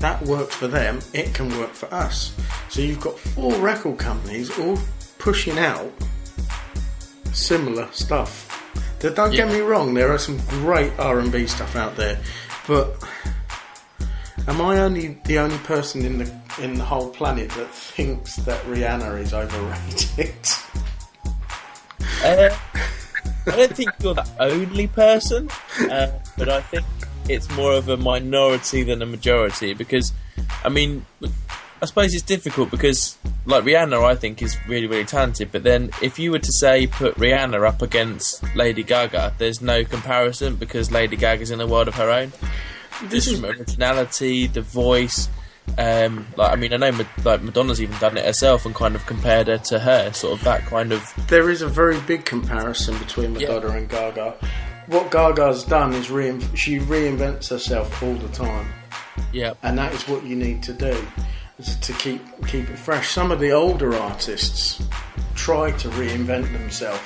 [0.00, 2.34] That worked for them, it can work for us.
[2.68, 4.78] So you've got four record companies all
[5.18, 5.90] pushing out
[7.32, 8.50] similar stuff.
[9.04, 12.18] Now, Don't get me wrong, there are some great R&B stuff out there,
[12.66, 12.96] but
[14.48, 18.64] am I only the only person in the in the whole planet that thinks that
[18.64, 20.34] Rihanna is overrated?
[22.24, 22.56] Uh,
[23.46, 25.50] I don't think you're the only person,
[25.90, 26.86] uh, but I think
[27.28, 30.14] it's more of a minority than a majority because,
[30.64, 31.04] I mean,
[31.84, 35.52] I suppose it's difficult because, like Rihanna, I think is really, really talented.
[35.52, 39.84] But then, if you were to say put Rihanna up against Lady Gaga, there's no
[39.84, 42.32] comparison because Lady Gaga's in a world of her own.
[43.10, 45.28] This from originality, the voice.
[45.76, 49.04] Um, like I mean, I know like Madonna's even done it herself and kind of
[49.04, 52.96] compared her to her, sort of that kind of there is a very big comparison
[52.96, 54.38] between Madonna and Gaga.
[54.86, 58.72] What Gaga's done is rein- she reinvents herself all the time.
[59.32, 59.52] yeah.
[59.62, 60.96] and that is what you need to do
[61.43, 61.43] is
[61.80, 63.10] to keep keep it fresh.
[63.10, 64.82] Some of the older artists
[65.34, 67.00] try to reinvent themselves,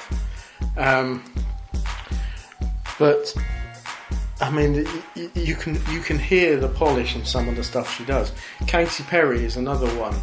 [0.76, 1.22] um,
[2.98, 3.34] but
[4.40, 7.64] I mean, y- y- you can you can hear the polish in some of the
[7.64, 8.32] stuff she does.
[8.66, 10.14] Katy Perry is another one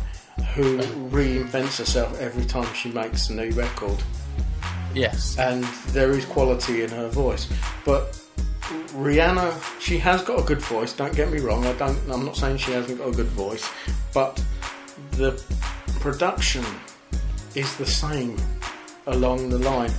[0.56, 4.02] who reinvents herself every time she makes a new record.
[4.94, 5.38] Yes.
[5.38, 7.50] and there is quality in her voice.
[7.84, 8.18] But
[8.94, 10.94] Rihanna, she has got a good voice.
[10.94, 11.66] Don't get me wrong.
[11.66, 11.98] I don't.
[12.10, 13.70] I'm not saying she hasn't got a good voice,
[14.14, 14.42] but
[15.12, 15.42] the
[16.00, 16.64] production
[17.56, 18.36] is the same
[19.08, 19.92] along the line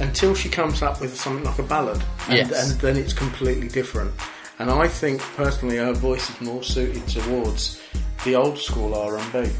[0.00, 2.70] until she comes up with something like a ballad, and, Yes.
[2.72, 4.12] and then it's completely different.
[4.58, 7.80] And I think personally, her voice is more suited towards
[8.24, 9.50] the old school R&B.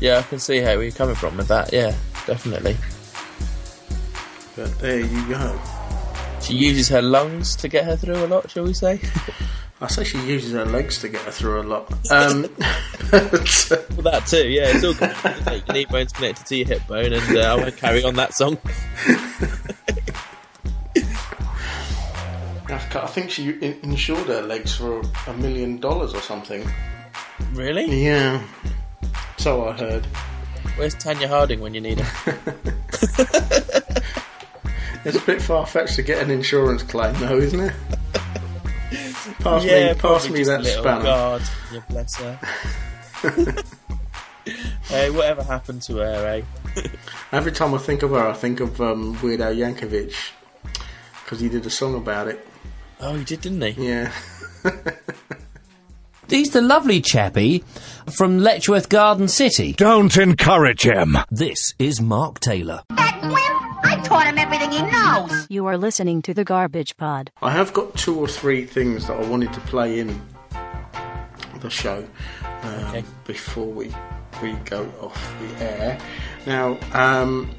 [0.00, 1.72] Yeah, I can see how you're coming from with that.
[1.72, 1.94] Yeah,
[2.26, 2.76] definitely.
[4.56, 5.58] But there you go.
[6.48, 8.98] She uses her lungs to get her through a lot, shall we say?
[9.82, 11.92] I say she uses her legs to get her through a lot.
[12.10, 12.46] Um,
[13.10, 14.48] but, uh, well, that too.
[14.48, 15.14] Yeah, it's all good.
[15.24, 15.66] isn't?
[15.66, 18.14] Your knee bone's connected to your hip bone, and uh, I want to carry on
[18.14, 18.56] that song.
[22.70, 26.66] I think she insured her legs for a million dollars or something.
[27.52, 28.04] Really?
[28.04, 28.42] Yeah,
[29.36, 30.06] so I heard.
[30.76, 32.54] Where's Tonya Harding when you need her?
[35.08, 37.72] It's a bit far fetched to get an insurance claim, though, isn't it?
[39.40, 41.02] Pass yeah, me, pass me that little spanner.
[41.02, 41.42] guard.
[41.72, 42.38] Yeah, bless her.
[44.88, 46.42] hey, whatever happened to her,
[46.76, 46.82] eh?
[47.32, 50.14] Every time I think of her, I think of um, Weird Al Yankovic
[51.24, 52.46] because he did a song about it.
[53.00, 53.88] Oh, he did, didn't he?
[53.88, 54.12] Yeah.
[56.28, 57.64] He's the lovely chappie
[58.14, 59.72] from Letchworth Garden City.
[59.72, 61.16] Don't encourage him.
[61.30, 62.82] This is Mark Taylor.
[64.08, 65.46] I taught him everything he knows.
[65.50, 67.30] You are listening to the Garbage Pod.
[67.42, 70.18] I have got two or three things that I wanted to play in
[71.60, 72.06] the show
[72.62, 73.04] um, Okay.
[73.26, 73.92] before we
[74.42, 76.00] we go off the air.
[76.46, 77.50] Now, um,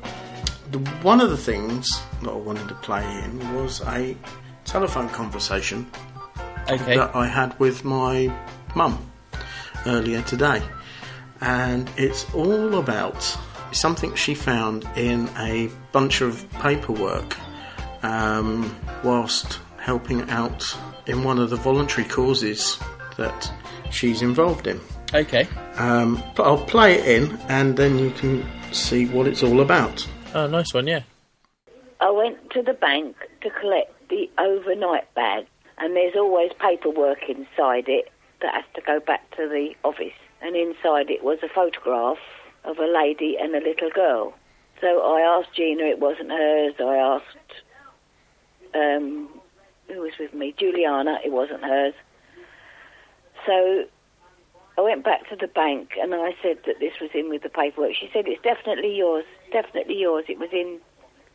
[0.72, 1.88] the, one of the things
[2.24, 4.18] that I wanted to play in was a
[4.66, 5.86] telephone conversation
[6.68, 6.96] Okay.
[6.98, 8.34] that I had with my
[8.74, 8.98] mum
[9.86, 10.64] earlier today,
[11.42, 13.22] and it's all about
[13.72, 17.38] something she found in a bunch of paperwork
[18.04, 20.78] um, whilst helping out
[21.08, 22.80] in one of the voluntary causes
[23.18, 23.52] that
[23.92, 24.80] she's involved in.
[25.14, 25.48] Okay.
[25.78, 30.08] Um, but I'll play it in, and then you can see what it's all about.
[30.36, 31.02] Oh, nice one, yeah.
[32.00, 35.48] I went to the bank to collect the overnight bag,
[35.80, 40.14] and there's always paperwork inside it that has to go back to the office.
[40.42, 42.18] And inside it was a photograph
[42.64, 44.34] of a lady and a little girl.
[44.82, 46.74] So I asked Gina, it wasn't hers.
[46.80, 47.52] I asked,
[48.74, 49.30] um,
[49.88, 50.54] who was with me?
[50.58, 51.94] Juliana, it wasn't hers.
[53.46, 53.86] So
[54.78, 57.50] I went back to the bank and I said that this was in with the
[57.50, 57.94] paperwork.
[58.00, 60.26] She said, it's definitely yours, definitely yours.
[60.30, 60.80] It was in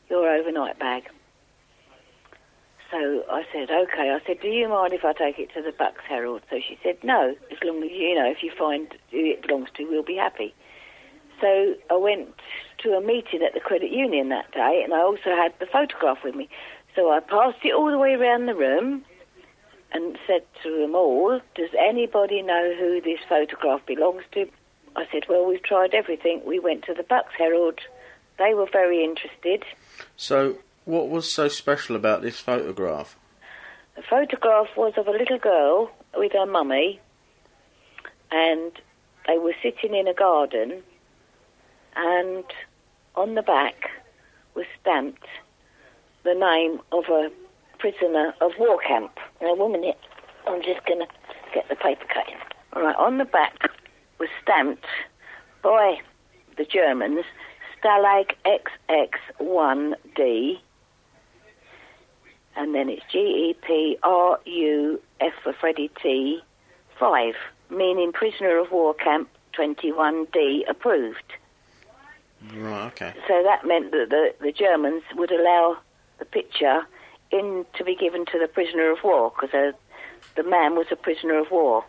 [0.09, 1.05] your overnight bag.
[2.91, 4.11] So I said, okay.
[4.11, 6.43] I said, do you mind if I take it to the Bucks Herald?
[6.49, 9.69] So she said, no, as long as, you know, if you find who it belongs
[9.77, 10.55] to, we'll be happy.
[11.45, 12.31] So I went
[12.79, 16.25] to a meeting at the credit union that day and I also had the photograph
[16.25, 16.49] with me.
[16.97, 19.05] So I passed it all the way around the room
[19.93, 24.49] and said to them all, does anybody know who this photograph belongs to?
[24.97, 26.41] I said, well, we've tried everything.
[26.47, 27.79] We went to the Bucks Herald.
[28.39, 29.67] They were very interested.
[30.17, 33.19] So, what was so special about this photograph?
[33.97, 37.01] The photograph was of a little girl with her mummy,
[38.31, 38.73] and
[39.27, 40.83] they were sitting in a garden,
[41.97, 42.45] and
[43.15, 43.91] on the back
[44.55, 45.27] was stamped
[46.25, 47.31] the name of a
[47.79, 49.19] prisoner of war camp.
[49.43, 49.99] Now, one minute,
[50.47, 51.07] I'm just going to
[51.53, 52.37] get the paper cutting.
[52.73, 53.71] All right, on the back
[54.19, 54.87] was stamped
[55.63, 56.01] by
[56.57, 57.25] the Germans
[57.83, 60.59] Stalag XX1D,
[62.57, 66.41] and then it's G E P R U F for Freddie T
[66.99, 67.35] 5,
[67.71, 69.29] meaning prisoner of war camp
[69.59, 71.35] 21D approved.
[72.53, 73.15] Right, okay.
[73.27, 75.79] So that meant that the, the Germans would allow
[76.19, 76.87] the picture
[77.31, 79.75] in to be given to the prisoner of war because
[80.37, 81.85] the man was a prisoner of war,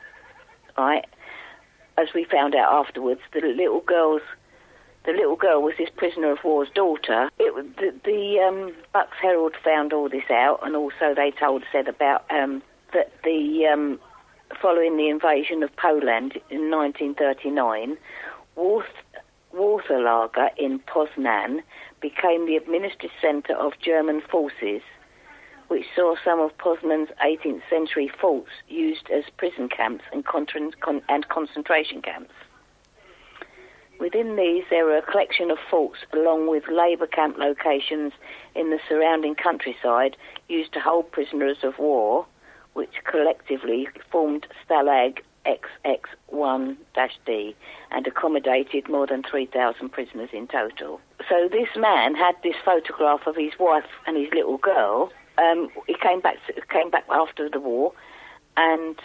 [0.78, 1.06] right?
[1.98, 4.22] As we found out afterwards, the little girl's
[5.06, 7.30] the little girl was this prisoner of war's daughter.
[7.38, 11.88] It the, the um, Bucks Herald found all this out, and also they told said
[11.88, 14.00] about um, that the um,
[14.62, 17.98] following the invasion of Poland in 1939,
[18.56, 18.86] Warth,
[19.56, 21.62] Warthalager in Poznan
[22.02, 24.82] became the administrative centre of German forces,
[25.70, 31.30] which saw some of Poznan's 18th century forts used as prison camps and, con- and
[31.30, 32.34] concentration camps.
[33.98, 38.12] Within these, there were a collection of forts along with labour camp locations
[38.54, 40.18] in the surrounding countryside
[40.50, 42.26] used to hold prisoners of war,
[42.74, 47.56] which collectively formed Stalag XX1-D
[47.92, 51.00] and accommodated more than 3,000 prisoners in total.
[51.30, 55.12] so this man had this photograph of his wife and his little girl.
[55.38, 56.38] Um, he came back
[56.70, 57.92] came back after the war,
[58.56, 58.96] and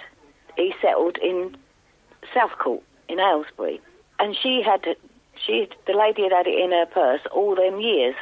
[0.57, 1.57] he settled in
[2.32, 3.80] Southcourt in Aylesbury.
[4.20, 4.86] And she had
[5.45, 8.14] she the lady had had it in her purse all them years,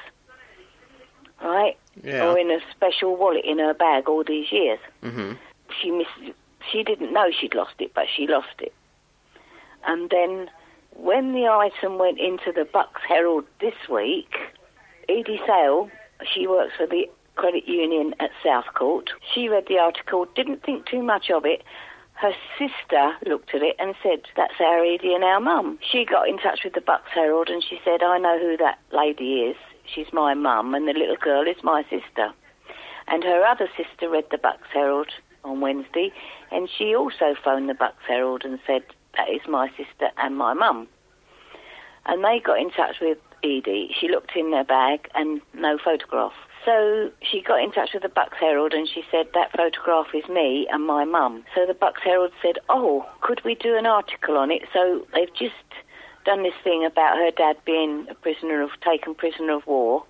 [1.42, 1.76] right?
[2.02, 2.28] Yeah.
[2.28, 4.78] Or in a special wallet in her bag all these years.
[5.02, 5.32] hmm
[5.80, 6.10] She missed.
[6.70, 8.72] She didn't know she'd lost it, but she lost it.
[9.86, 10.50] And then
[10.94, 14.34] when the item went into the Bucks Herald this week,
[15.08, 15.90] Edie Sale,
[16.34, 19.10] she works for the credit union at Southcourt.
[19.32, 21.62] She read the article, didn't think too much of it.
[22.14, 26.28] Her sister looked at it and said, "That's our Edie and our mum." She got
[26.28, 29.56] in touch with the Bucks Herald and she said, "I know who that lady is.
[29.84, 32.32] She's my mum, and the little girl is my sister."
[33.06, 35.10] And her other sister read the Bucks Herald
[35.44, 36.12] on Wednesday,
[36.50, 38.82] and she also phoned the Bucks Herald and said,
[39.16, 40.88] "That is my sister and my mum."
[42.06, 43.94] And they got in touch with Edie.
[43.98, 46.32] She looked in their bag and no photograph.
[46.64, 50.28] So she got in touch with the Bucks Herald and she said, That photograph is
[50.28, 51.44] me and my mum.
[51.54, 54.62] So the Bucks Herald said, Oh, could we do an article on it?
[54.72, 55.54] So they've just
[56.24, 60.04] done this thing about her dad being a prisoner of taken prisoner of war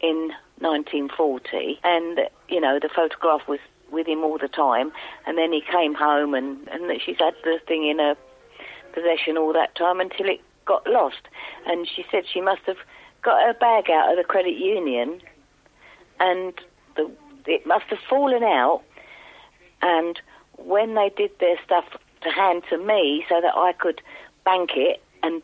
[0.00, 3.58] in 1940, and you know the photograph was
[3.94, 4.92] with him all the time,
[5.26, 8.16] and then he came home and and she's had the thing in her
[8.92, 11.28] possession all that time until it got lost,
[11.66, 12.78] and she said she must have
[13.22, 15.20] got her bag out of the credit union,
[16.20, 16.54] and
[16.96, 17.10] the
[17.46, 18.82] it must have fallen out,
[19.82, 20.20] and
[20.56, 21.84] when they did their stuff
[22.22, 24.00] to hand to me so that I could
[24.44, 25.42] bank it and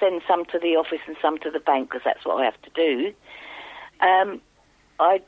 [0.00, 2.60] send some to the office and some to the bank because that's what I have
[2.62, 3.12] to do.
[4.00, 4.40] Um,
[5.00, 5.20] I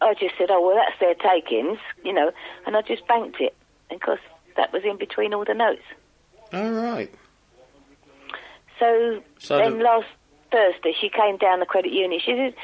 [0.00, 2.30] I just said, oh well, that's their takings, you know,
[2.66, 3.54] and I just banked it
[3.90, 4.18] because
[4.56, 5.82] that was in between all the notes.
[6.52, 7.10] All right.
[8.78, 10.06] So, So then the- last
[10.50, 12.20] Thursday she came down the credit union.
[12.24, 12.54] She said,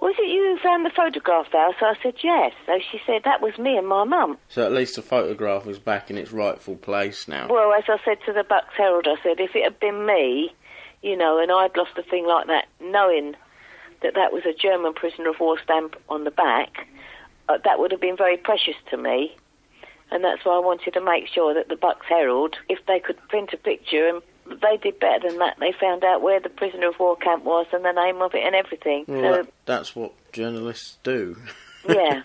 [0.00, 3.24] "Was it you who found the photograph there?" So I said, "Yes." So she said,
[3.24, 6.32] "That was me and my mum." So at least the photograph is back in its
[6.32, 7.48] rightful place now.
[7.48, 10.54] Well, as I said to the Bucks Herald, I said, if it had been me,
[11.02, 13.34] you know, and I'd lost a thing like that, knowing
[14.04, 16.86] that that was a German prisoner of war stamp on the back,
[17.48, 19.34] uh, that would have been very precious to me.
[20.10, 23.16] And that's why I wanted to make sure that the Bucks Herald, if they could
[23.28, 24.22] print a picture, and
[24.60, 25.56] they did better than that.
[25.58, 28.44] They found out where the prisoner of war camp was and the name of it
[28.44, 29.04] and everything.
[29.08, 31.36] Well, so that, that's what journalists do.
[31.88, 32.22] yeah.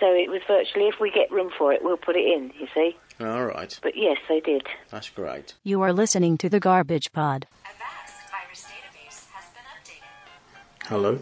[0.00, 2.66] So it was virtually, if we get room for it, we'll put it in, you
[2.74, 2.96] see.
[3.20, 3.78] All right.
[3.82, 4.66] But yes, they did.
[4.90, 5.54] That's great.
[5.62, 7.46] You are listening to the Garbage Pod.
[10.92, 11.18] Hello.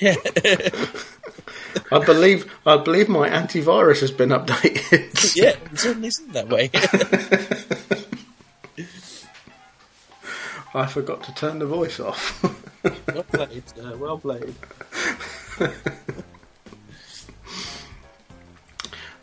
[0.00, 0.14] yeah.
[1.92, 5.36] I believe I believe my antivirus has been updated.
[5.36, 6.70] yeah, it certainly isn't that way.
[10.74, 12.42] I forgot to turn the voice off.
[12.82, 14.54] well played, uh, well played.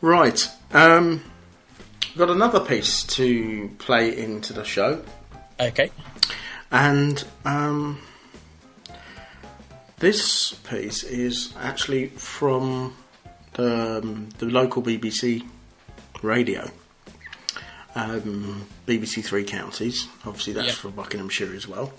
[0.01, 0.47] right.
[0.71, 1.23] Um,
[2.15, 5.03] got another piece to play into the show,
[5.59, 5.89] Okay.
[6.71, 7.97] and um,
[9.99, 12.95] this piece is actually from
[13.53, 15.43] the, um, the local BBC
[16.21, 16.69] radio.
[17.95, 20.73] Um, BBC Three Counties, obviously that's Yeah.
[20.73, 21.93] for Buckinghamshire as well.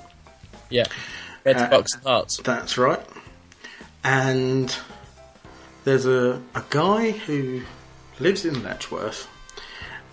[0.69, 0.85] Yeah.
[1.45, 2.43] Red Uh, Bucks Herts.
[2.43, 3.01] That's right.
[4.05, 4.77] And
[5.85, 7.63] there's a, a guy who
[8.21, 9.27] lives in Letchworth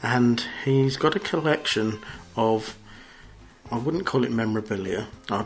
[0.02, 2.00] and he's got a collection
[2.38, 2.78] of,
[3.70, 5.44] I wouldn't call it memorabilia, uh,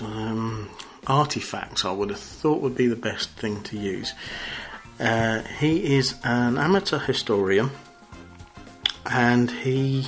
[0.00, 0.70] um,
[1.06, 4.12] artifacts, I would have thought would be the best thing to use.
[5.00, 7.70] Uh, he is an amateur historian
[9.06, 10.06] and he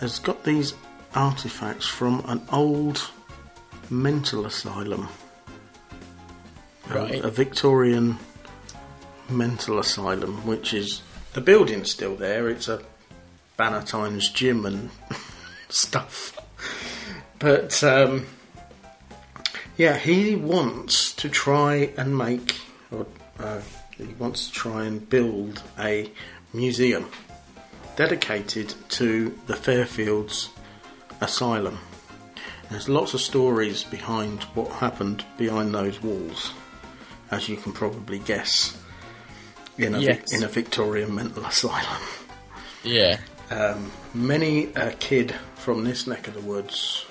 [0.00, 0.74] has got these
[1.14, 3.10] artifacts from an old
[3.90, 5.08] mental asylum.
[6.90, 7.24] A- Right.
[7.24, 8.18] A, Victorian
[9.30, 11.00] mental asylum, which is
[11.32, 12.50] the building's still there.
[12.50, 12.82] It's a
[13.56, 14.90] Bannatyne's gym and
[15.70, 16.36] stuff.
[17.38, 18.26] But um,
[19.76, 22.56] yeah, he wants to try and make,
[22.90, 23.06] or
[23.38, 23.60] uh,
[23.96, 26.10] he wants to try and build a
[26.52, 27.08] museum
[27.96, 30.48] dedicated to the Fairfields
[31.20, 31.78] Asylum.
[32.70, 36.52] There's lots of stories behind what happened behind those walls,
[37.30, 38.76] as you can probably guess,
[39.78, 40.32] in a, Yes.
[40.32, 42.02] in a Victorian mental asylum.
[42.82, 43.18] Yeah.
[43.50, 47.04] Um, many a kid from this neck of the woods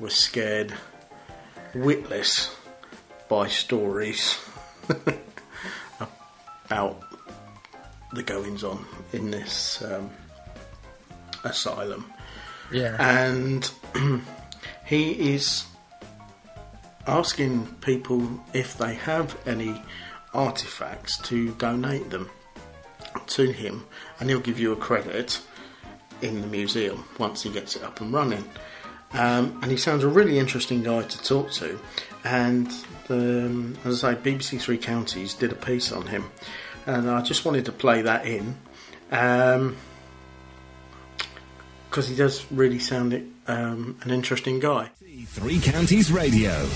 [0.00, 0.74] was scared
[1.74, 2.54] witless
[3.28, 4.38] by stories
[6.66, 7.02] about
[8.12, 10.10] the goings on in this um,
[11.44, 12.12] asylum.
[12.70, 12.96] Yeah.
[12.98, 13.70] And
[14.92, 15.64] He is
[17.06, 19.80] asking people if they have any
[20.34, 22.28] artifacts to donate them
[23.28, 23.86] to him,
[24.20, 25.40] and he'll give you a credit
[26.20, 28.44] in the museum once he gets it up and running.
[29.14, 31.78] Um, and he sounds a really interesting guy to talk to.
[32.24, 32.72] And
[33.08, 36.30] um, as I say, BBC Three Counties did a piece on him,
[36.86, 38.56] and I just wanted to play that in
[41.92, 43.12] because he does really sound
[43.46, 44.90] um, an interesting guy.
[45.26, 46.66] Three Counties Radio.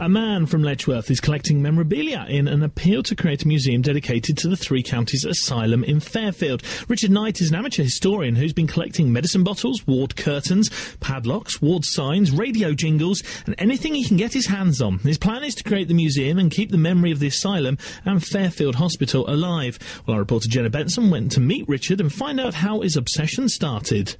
[0.00, 4.36] A man from Letchworth is collecting memorabilia in an appeal to create a museum dedicated
[4.38, 6.64] to the Three Counties Asylum in Fairfield.
[6.88, 10.68] Richard Knight is an amateur historian who's been collecting medicine bottles, ward curtains,
[10.98, 14.98] padlocks, ward signs, radio jingles, and anything he can get his hands on.
[14.98, 18.24] His plan is to create the museum and keep the memory of the asylum and
[18.24, 19.78] Fairfield Hospital alive.
[20.06, 23.48] Well, our reporter Jenna Benson went to meet Richard and find out how his obsession
[23.48, 24.16] started.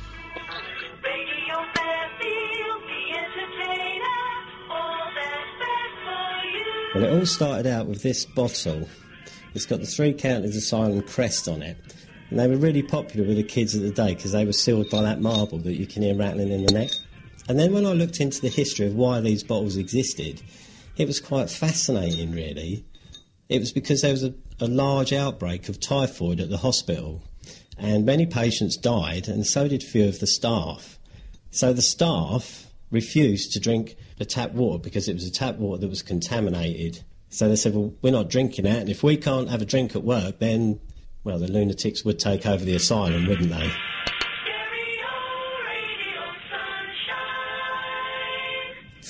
[6.95, 8.89] Well, it all started out with this bottle.
[9.55, 11.77] It's got the Three Counties Asylum crest on it.
[12.31, 14.91] And they were really popular with the kids of the day because they were sealed
[14.91, 16.91] by that marble that you can hear rattling in the neck.
[17.49, 20.43] And then when I looked into the history of why these bottles existed,
[20.97, 22.85] it was quite fascinating, really.
[23.49, 27.23] It was because there was a, a large outbreak of typhoid at the hospital,
[27.79, 30.99] and many patients died, and so did few of the staff.
[31.53, 35.81] So the staff refused to drink the tap water because it was a tap water
[35.81, 37.03] that was contaminated.
[37.29, 39.95] So they said, well, we're not drinking that, and if we can't have a drink
[39.95, 40.81] at work, then,
[41.23, 43.71] well, the lunatics would take over the asylum, wouldn't they?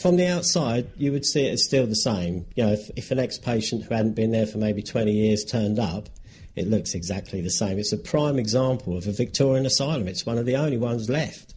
[0.01, 2.47] From the outside, you would see it as still the same.
[2.57, 5.79] You know, if, if an ex-patient who hadn't been there for maybe 20 years turned
[5.79, 6.09] up,
[6.57, 7.79] it looks exactly the same.
[7.79, 10.09] It's a prime example of a Victorian asylum.
[10.09, 11.55] It's one of the only ones left.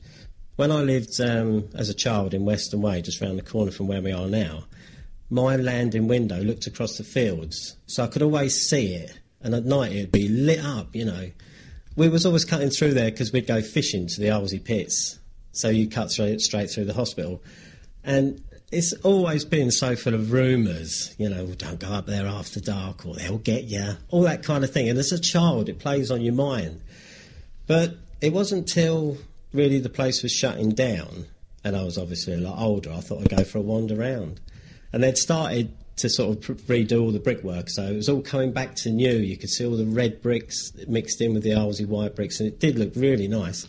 [0.56, 3.88] When I lived um, as a child in Western Way, just round the corner from
[3.88, 4.66] where we are now,
[5.30, 9.20] my landing window looked across the fields, so I could always see it.
[9.42, 11.32] And at night it'd be lit up, you know.
[11.96, 15.18] We was always cutting through there because we'd go fishing to the Arlesey pits,
[15.54, 17.42] so you cut straight straight through the hospital.
[18.04, 22.60] And it's always been so full of rumours, you know, don't go up there after
[22.60, 24.88] dark or they'll get you, all that kind of thing.
[24.88, 26.82] And as a child, it plays on your mind.
[27.66, 29.18] But it wasn't till
[29.54, 31.28] really the place was shutting down,
[31.64, 34.42] and I was obviously a lot older, I thought I'd go for a wander round.
[34.92, 38.52] And they'd started to sort of redo all the brickwork, so it was all coming
[38.52, 39.14] back to new.
[39.14, 42.48] You could see all the red bricks mixed in with the Arlesey white bricks, and
[42.48, 43.68] it did look really nice.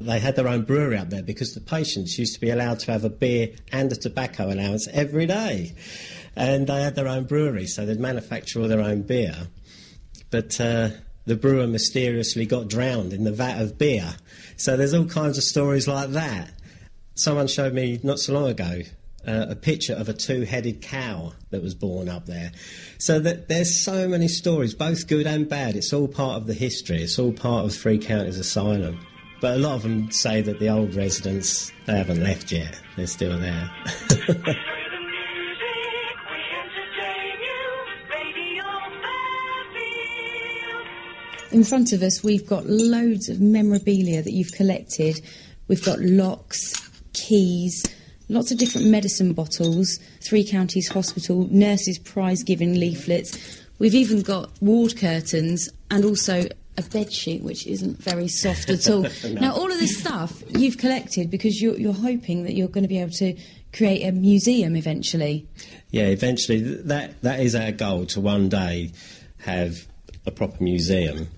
[0.00, 2.92] They had their own brewery up there because the patients used to be allowed to
[2.92, 5.74] have a beer and a tobacco allowance every day.
[6.36, 9.48] And they had their own brewery, so they'd manufacture all their own beer.
[10.30, 10.90] But uh,
[11.26, 14.14] the brewer mysteriously got drowned in the vat of beer.
[14.58, 16.50] So there's all kinds of stories like that.
[17.14, 18.82] Someone showed me not so long ago
[19.26, 22.52] uh, a picture of a two-headed cow that was born up there.
[22.98, 25.76] So that there's so many stories, both good and bad.
[25.76, 27.02] It's all part of the history.
[27.02, 28.98] It's all part of Three Counties Asylum.
[29.40, 32.80] But a lot of them say that the old residents they haven't left yet.
[32.96, 33.70] They're still there.
[41.50, 45.20] In front of us, we've got loads of memorabilia that you've collected.
[45.66, 46.74] We've got locks,
[47.14, 47.84] keys,
[48.28, 53.62] lots of different medicine bottles, Three Counties Hospital, nurses' prize giving leaflets.
[53.78, 56.44] We've even got ward curtains and also
[56.76, 59.06] a bed sheet, which isn't very soft at all.
[59.24, 59.40] No.
[59.40, 62.88] Now, all of this stuff you've collected because you're, you're hoping that you're going to
[62.88, 63.36] be able to
[63.72, 65.46] create a museum eventually.
[65.90, 68.92] Yeah, eventually that that is our goal to one day
[69.38, 69.86] have
[70.24, 71.28] a proper museum.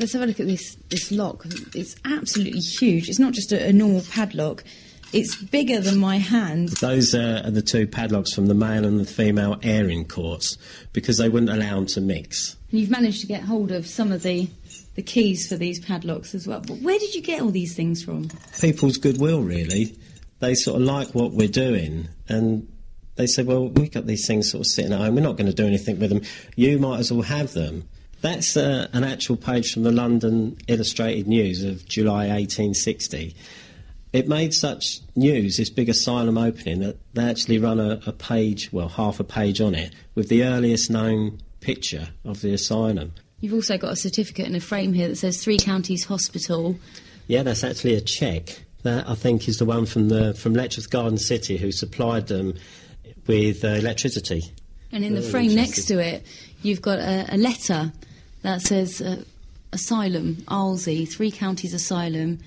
[0.00, 1.44] Let's have a look at this this lock.
[1.74, 3.10] It's absolutely huge.
[3.10, 4.64] It's not just a, a normal padlock.
[5.12, 6.68] It's bigger than my hand.
[6.68, 10.56] Those uh, are the two padlocks from the male and the female airing courts
[10.94, 12.56] because they wouldn't allow them to mix.
[12.70, 14.48] And you've managed to get hold of some of the
[14.94, 16.60] the keys for these padlocks as well.
[16.60, 18.30] But where did you get all these things from?
[18.60, 19.96] People's goodwill, really.
[20.38, 22.66] They sort of like what we're doing and
[23.16, 25.14] they said, well, we've got these things sort of sitting at home.
[25.14, 26.22] We're not going to do anything with them.
[26.56, 27.86] You might as well have them.
[28.20, 33.34] That's uh, an actual page from the London Illustrated News of July 1860.
[34.12, 38.72] It made such news, this big asylum opening, that they actually run a, a page,
[38.72, 43.12] well, half a page on it, with the earliest known picture of the asylum.
[43.40, 46.76] You've also got a certificate in a frame here that says Three Counties Hospital.
[47.26, 48.64] Yeah, that's actually a cheque.
[48.82, 52.54] That I think is the one from the from Letchworth Garden City who supplied them
[53.26, 54.42] with uh, electricity.
[54.90, 56.26] And in the frame next to it,
[56.62, 57.92] you've got a, a letter
[58.42, 59.22] that says uh,
[59.72, 62.38] asylum, Arlesey, Three Counties Asylum,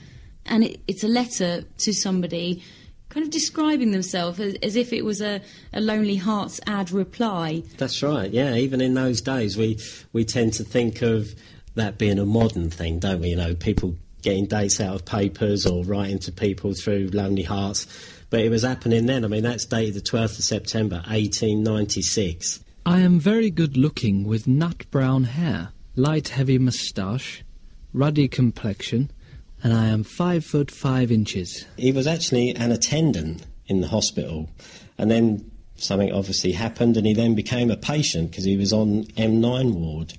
[0.46, 2.64] and it, it's a letter to somebody
[3.10, 5.40] kind of describing themselves as, as if it was a,
[5.72, 7.64] a Lonely Hearts ad reply.
[7.78, 8.32] That's right.
[8.32, 9.80] Yeah, even in those days, we
[10.14, 11.34] we tend to think of
[11.76, 13.30] that being a modern thing, don't we?
[13.30, 17.86] You know, people getting dates out of papers or writing to people through Lonely Hearts.
[18.30, 19.24] But it was happening then.
[19.24, 22.62] I mean, that's dated the 12th of September, 1896.
[22.86, 27.44] I am very good looking with nut brown hair, light heavy moustache,
[27.94, 29.12] ruddy complexion,
[29.64, 31.66] and I am five foot five inches.
[31.78, 34.50] He was actually an attendant in the hospital,
[34.98, 39.06] and then something obviously happened, and he then became a patient because he was on
[39.18, 40.14] M9 ward,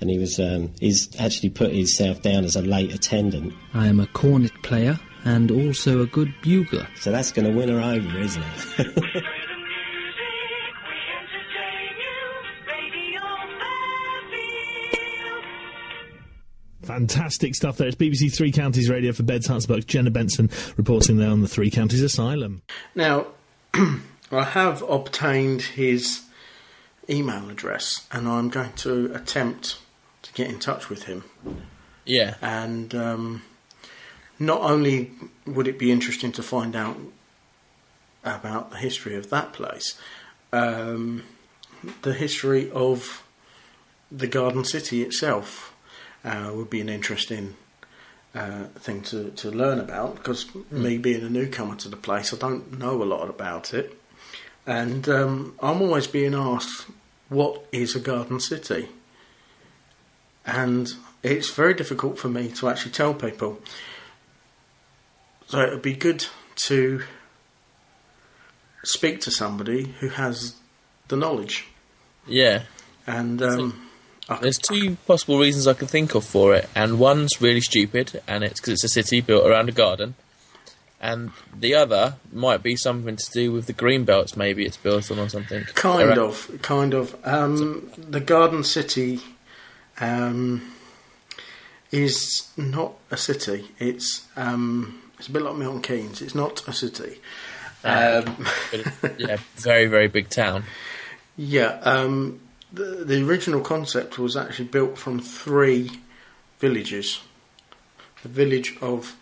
[0.00, 3.54] and he was um, he's actually put himself down as a late attendant.
[3.72, 6.86] I am a cornet player and also a good bugler.
[7.00, 8.44] So that's going to win her over, isn't
[8.78, 9.24] it?
[16.84, 17.88] Fantastic stuff there.
[17.88, 19.86] It's BBC Three Counties Radio for Beds Hansburg.
[19.86, 22.62] Jenna Benson reporting there on the Three Counties Asylum.
[22.94, 23.26] Now,
[23.74, 26.22] I have obtained his
[27.08, 29.78] email address, and I'm going to attempt
[30.22, 31.24] to get in touch with him.
[32.04, 32.34] Yeah.
[32.42, 33.42] And um,
[34.38, 35.10] not only
[35.46, 36.98] would it be interesting to find out
[38.24, 39.98] about the history of that place,
[40.52, 41.22] um,
[42.02, 43.22] the history of
[44.10, 45.73] the Garden City itself
[46.24, 47.56] uh, would be an interesting
[48.34, 52.36] uh, thing to, to learn about because me being a newcomer to the place, I
[52.36, 53.98] don't know a lot about it.
[54.66, 56.86] And um, I'm always being asked,
[57.28, 58.88] what is a garden city?
[60.46, 63.60] And it's very difficult for me to actually tell people.
[65.46, 66.26] So it would be good
[66.66, 67.02] to
[68.84, 70.56] speak to somebody who has
[71.08, 71.66] the knowledge.
[72.26, 72.62] Yeah.
[73.06, 73.83] And um,
[74.40, 78.42] There's two possible reasons I can think of for it, and one's really stupid, and
[78.42, 80.14] it's because it's a city built around a garden,
[81.00, 84.36] and the other might be something to do with the green belts.
[84.36, 85.64] Maybe it's built on or something.
[85.74, 87.14] Kind Around- of, kind of.
[87.24, 89.20] Um, the Garden City
[90.00, 90.72] um,
[91.90, 93.68] is not a city.
[93.78, 96.22] It's um, it's a bit like Milton Keynes.
[96.22, 97.20] It's not a city.
[97.84, 98.46] Um,
[99.02, 100.64] but yeah, very very big town.
[101.36, 102.40] yeah, um,
[102.74, 105.90] the the original concept was actually built from three
[106.58, 107.20] villages:
[108.22, 109.16] the village of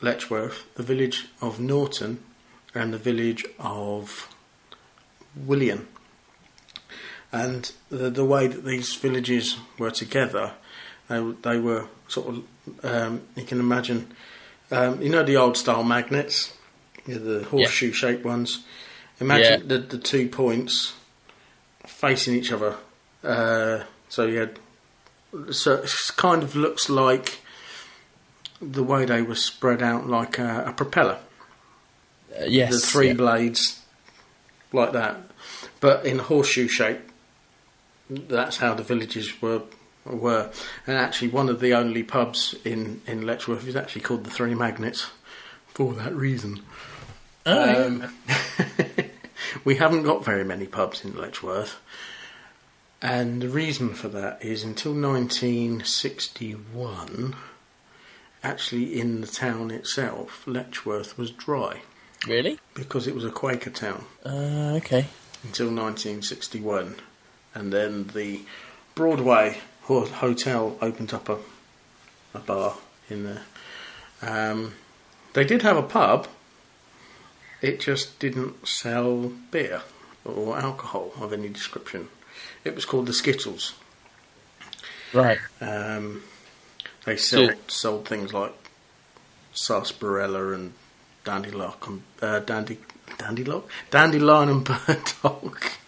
[0.00, 2.22] Letchworth, the village of Norton,
[2.74, 4.28] and the village of
[5.36, 5.86] Willian.
[7.32, 10.52] And the the way that these villages were together,
[11.08, 14.12] they they were sort of um, you can imagine,
[14.70, 16.56] um, you know the old style magnets,
[17.06, 18.64] yeah, the horseshoe shaped ones.
[19.20, 19.66] Imagine Yeah.
[19.66, 20.94] the the two points
[21.86, 22.76] facing each other.
[23.22, 24.58] Uh, so you had
[25.52, 27.40] so it kind of looks like
[28.60, 31.18] the way they were spread out like a, a propeller.
[32.38, 33.14] Uh, yes, the three yeah.
[33.14, 33.80] blades
[34.72, 35.16] like that,
[35.80, 37.00] but in horseshoe shape.
[38.08, 39.62] That's how the villages were
[40.04, 40.50] were,
[40.86, 44.54] and actually one of the only pubs in in Letchworth is actually called the Three
[44.54, 45.10] Magnets
[45.68, 46.60] for that reason.
[47.46, 48.14] Oh, Um,
[49.64, 51.76] we haven't got very many pubs in Letchworth,
[53.02, 57.34] and the reason for that is until 1961,
[58.42, 61.82] actually in the town itself, Letchworth was dry
[62.26, 62.58] Really?
[62.74, 65.06] because it was a Quaker town Uh, okay.
[65.42, 66.96] until 1961,
[67.54, 68.42] and then the
[68.94, 71.38] Broadway Hotel opened up a
[72.32, 72.76] a bar
[73.08, 73.42] in there.
[74.22, 74.74] Um,
[75.32, 76.28] they did have a pub.
[77.62, 79.82] It just didn't sell beer
[80.24, 82.08] or alcohol of any description.
[82.64, 83.74] It was called the Skittles.
[85.12, 85.38] Right.
[85.60, 86.22] Um,
[87.04, 88.54] they sold, So- sold things like
[89.52, 90.72] sarsaparilla and
[91.24, 92.78] dandylock and uh, dandy
[93.18, 95.72] dandylock dandelion and burdock.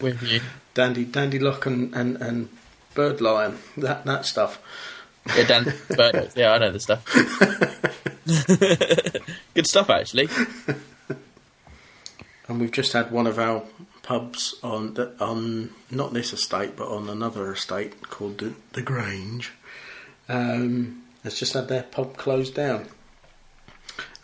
[0.00, 0.40] With you.
[0.74, 2.48] Dandy dandylock and, and, and
[2.94, 4.60] birdlion that that stuff.
[5.34, 5.72] Yeah, Dan.
[5.96, 7.02] but, yeah, I know the stuff.
[9.54, 10.28] Good stuff, actually.
[12.46, 13.62] And we've just had one of our
[14.02, 19.52] pubs on the, on not this estate but on another estate called the, the Grange.
[20.28, 22.86] Um, has just had their pub closed down,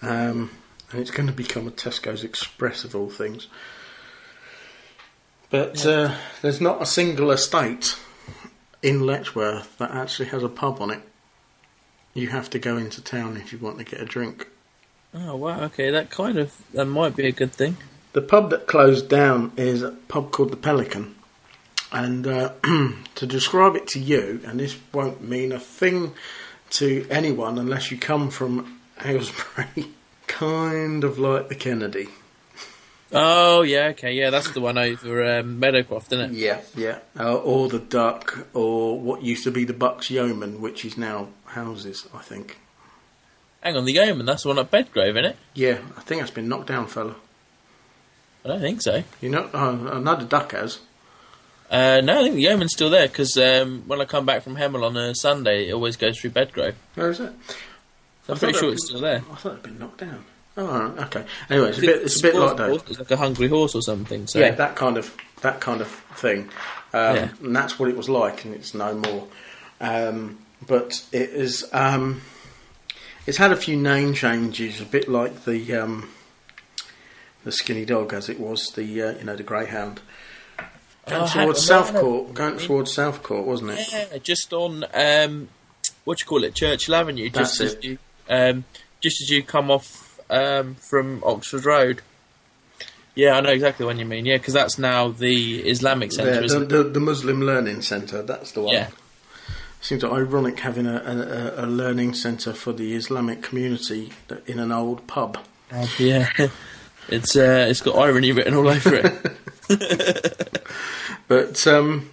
[0.03, 0.51] um,
[0.91, 3.49] and it's going to become a Tesco's Express of all things.
[5.51, 7.99] But uh, there's not a single estate
[8.83, 11.01] in Letchworth that actually has a pub on it.
[12.15, 14.49] You have to go into town if you want to get a drink.
[15.15, 15.63] Oh wow.
[15.65, 17.77] Okay, that kind of that might be a good thing.
[18.13, 21.15] The pub that closed down is a pub called the Pelican,
[21.93, 22.55] And uh,
[23.15, 26.13] to describe it to you, and this won't mean a thing
[26.71, 29.91] to anyone unless you come from Aylesbury,
[30.27, 32.09] kind of like the Kennedy.
[33.13, 36.33] Oh yeah, okay, yeah, that's the one over um, Meadowcroft, isn't it?
[36.33, 36.99] Yeah, yeah.
[37.19, 41.29] Uh, or the Duck, or what used to be the Bucks Yeoman, which is now
[41.47, 42.59] houses, I think.
[43.63, 45.37] Hang on, the Yeoman, that's the one at Bedgrove, isn't it?
[45.55, 47.17] Yeah, I think that's been knocked down, fella.
[48.45, 49.03] I don't think so.
[49.21, 50.79] You know, uh, another Duck has.
[51.71, 54.57] Uh, no, I think the Yeoman's still there because um, when I come back from
[54.57, 56.75] Hemel on a Sunday, it always goes through Bedgrove.
[56.95, 57.33] Where is it?
[58.27, 59.23] So I'm pretty sure it's still there.
[59.31, 60.25] I thought it'd been knocked down.
[60.57, 61.25] Oh, right, okay.
[61.49, 62.71] Anyway, it's a bit, it's a bit like that.
[62.91, 64.27] It's like a hungry horse or something.
[64.27, 64.39] So.
[64.41, 66.51] Yeah, that kind of that kind of thing,
[66.93, 67.29] um, Yeah.
[67.43, 69.29] and that's what it was like, and it's no more.
[69.81, 71.65] Um, but it is.
[71.73, 72.21] Um,
[73.27, 76.11] it's had a few name changes, a bit like the um,
[77.45, 80.01] the skinny dog, as it was the uh, you know the greyhound.
[81.07, 82.33] Going Oh, towards Southcourt, no.
[82.35, 83.89] going towards Southcourt, wasn't it?
[83.93, 85.49] Yeah, just on um,
[86.05, 87.31] what do you call it, Churchill Avenue.
[87.31, 87.85] Just That's as it.
[87.85, 87.99] you,
[88.29, 88.65] um,
[89.01, 92.03] just as you come off um, from Oxford Road.
[93.15, 94.25] Yeah, I know exactly what you mean.
[94.25, 96.69] Yeah, because that's now the Islamic Centre, Yeah, the, isn't it?
[96.69, 98.23] the, the Muslim Learning Centre.
[98.23, 98.75] That's the one.
[98.75, 98.89] Yeah.
[99.83, 104.13] Seems ironic having a, a, a learning centre for the Islamic community
[104.47, 105.39] in an old pub.
[105.99, 106.29] Yeah,
[107.09, 109.37] it's uh, it's got irony written all over it.
[111.31, 112.11] But um,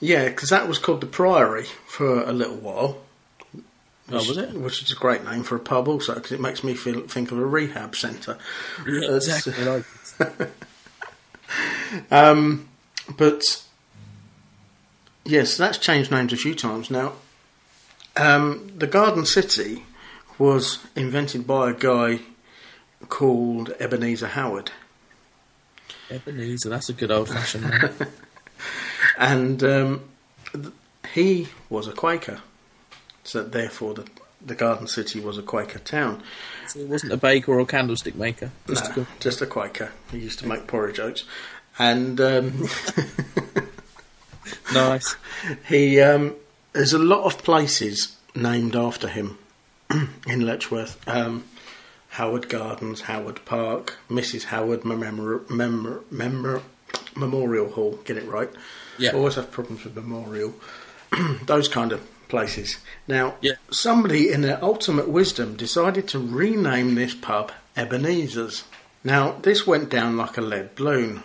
[0.00, 2.98] yeah, because that was called the Priory for a little while.
[4.10, 4.52] Oh, was it?
[4.52, 7.32] Which is a great name for a pub, also, because it makes me feel think
[7.32, 8.36] of a rehab centre.
[8.86, 9.84] Exactly like
[12.10, 12.68] um,
[13.16, 13.64] but
[15.24, 17.14] yes, that's changed names a few times now.
[18.16, 19.84] Um, the Garden City
[20.38, 22.20] was invented by a guy
[23.08, 24.70] called Ebenezer Howard.
[26.10, 27.90] Ebenezer, that's a good old fashioned name.
[29.18, 30.04] and um,
[30.52, 30.74] th-
[31.14, 32.40] he was a Quaker,
[33.24, 34.06] so therefore the
[34.46, 36.22] the Garden City was a Quaker town.
[36.68, 38.50] So it wasn't a baker or a candlestick maker.
[38.68, 39.90] Just no, a good- just a Quaker.
[40.10, 41.24] He used to make porridge oats,
[41.78, 42.68] and um,
[44.74, 45.16] nice.
[45.68, 46.34] he um,
[46.72, 49.38] there's a lot of places named after him
[49.90, 50.96] in Letchworth.
[51.08, 51.44] Um,
[52.10, 54.44] Howard Gardens, Howard Park, Mrs.
[54.44, 56.62] Howard Memor- Memor- Memor-
[57.16, 57.98] Memorial Hall.
[58.04, 58.50] Get it right.
[58.98, 59.10] Yeah.
[59.12, 60.54] Always have problems with memorial.
[61.46, 62.06] Those kind of
[62.38, 62.78] places.
[63.06, 63.36] Now,
[63.70, 68.64] somebody in their ultimate wisdom decided to rename this pub Ebenezer's.
[69.04, 71.22] Now, this went down like a lead balloon.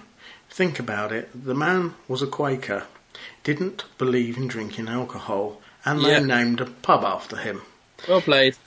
[0.52, 1.30] Think about it.
[1.34, 2.84] The man was a Quaker,
[3.44, 6.20] didn't believe in drinking alcohol, and they Yeah.
[6.20, 7.64] named a pub after him.
[8.08, 8.56] Well played.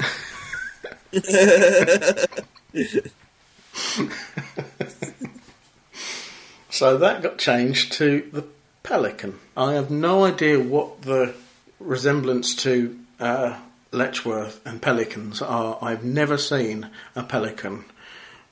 [6.70, 8.44] So that got changed to the
[8.82, 9.38] Pelican.
[9.56, 11.34] I have no idea what the
[11.82, 13.58] resemblance to uh,
[13.90, 15.78] Letchworth and pelicans are.
[15.82, 17.84] I've never seen a pelican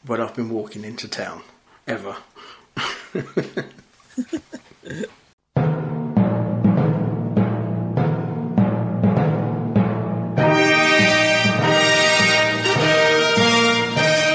[0.06, 1.42] when I've been walking into town,
[1.86, 2.16] ever.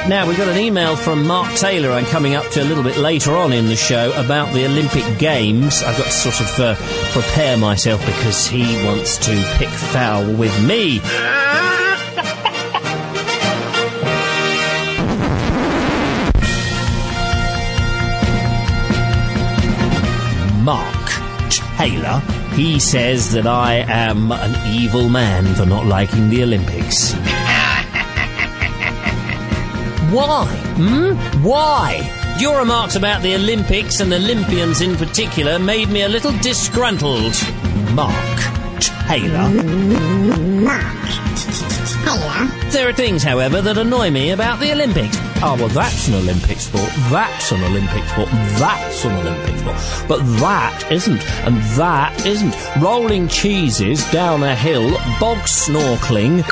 [0.08, 2.98] Now, we've got an email from Mark Taylor I'm coming up to a little bit
[2.98, 5.82] later on in the show about the Olympic Games.
[5.82, 6.76] I've got to sort of uh,
[7.12, 11.00] prepare myself because he wants to pick foul with me.
[20.64, 21.10] Mark
[21.78, 22.20] Taylor.
[22.54, 27.16] He says that I am an evil man for not liking the Olympics.
[30.12, 30.46] Why?
[30.78, 31.44] Hmm?
[31.44, 32.38] Why?
[32.40, 37.34] Your remarks about the Olympics and Olympians in particular made me a little disgruntled.
[37.94, 38.14] Mark
[39.08, 39.50] Taylor.
[40.62, 41.08] Mark
[42.06, 42.72] Taylor.
[42.72, 45.18] There are things, however, that annoy me about the Olympics.
[45.42, 46.90] Oh, well, that's an Olympic sport.
[47.10, 48.30] That's an Olympic sport.
[48.60, 50.08] That's an Olympic sport.
[50.08, 51.24] But that isn't.
[51.46, 52.56] And that isn't.
[52.82, 56.44] Rolling cheeses down a hill, bog snorkeling,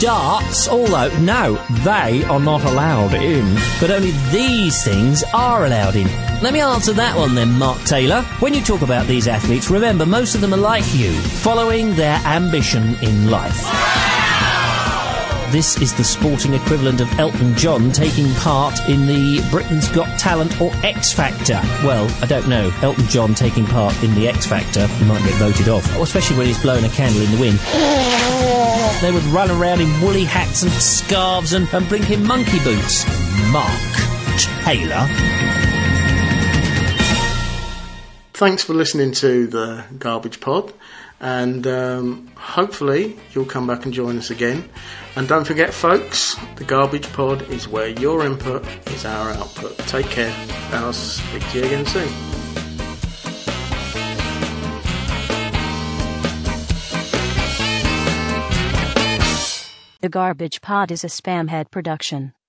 [0.00, 3.54] darts, although, no, they are not allowed in.
[3.78, 6.06] But only these things are allowed in.
[6.40, 8.22] Let me answer that one then, Mark Taylor.
[8.40, 12.16] When you talk about these athletes, remember most of them are like you, following their
[12.24, 13.60] ambition in life.
[15.50, 20.60] This is the sporting equivalent of Elton John taking part in the Britain's Got Talent
[20.60, 21.60] or X Factor.
[21.84, 22.72] Well, I don't know.
[22.82, 26.46] Elton John taking part in the X Factor, he might get voted off, especially when
[26.46, 27.58] he's blowing a candle in the wind.
[29.00, 33.04] They would run around in woolly hats and scarves and, and him monkey boots.
[33.50, 33.70] Mark
[34.64, 35.06] Taylor.
[38.40, 40.72] thanks for listening to the Garbage Pod,
[41.20, 44.66] and um, hopefully you'll come back and join us again.
[45.14, 49.76] And don't forget, folks, the Garbage Pod is where your input is our output.
[49.80, 50.34] Take care,
[50.72, 52.39] and I'll speak to you again soon.
[60.02, 62.32] The Garbage Pod is a Spamhead production.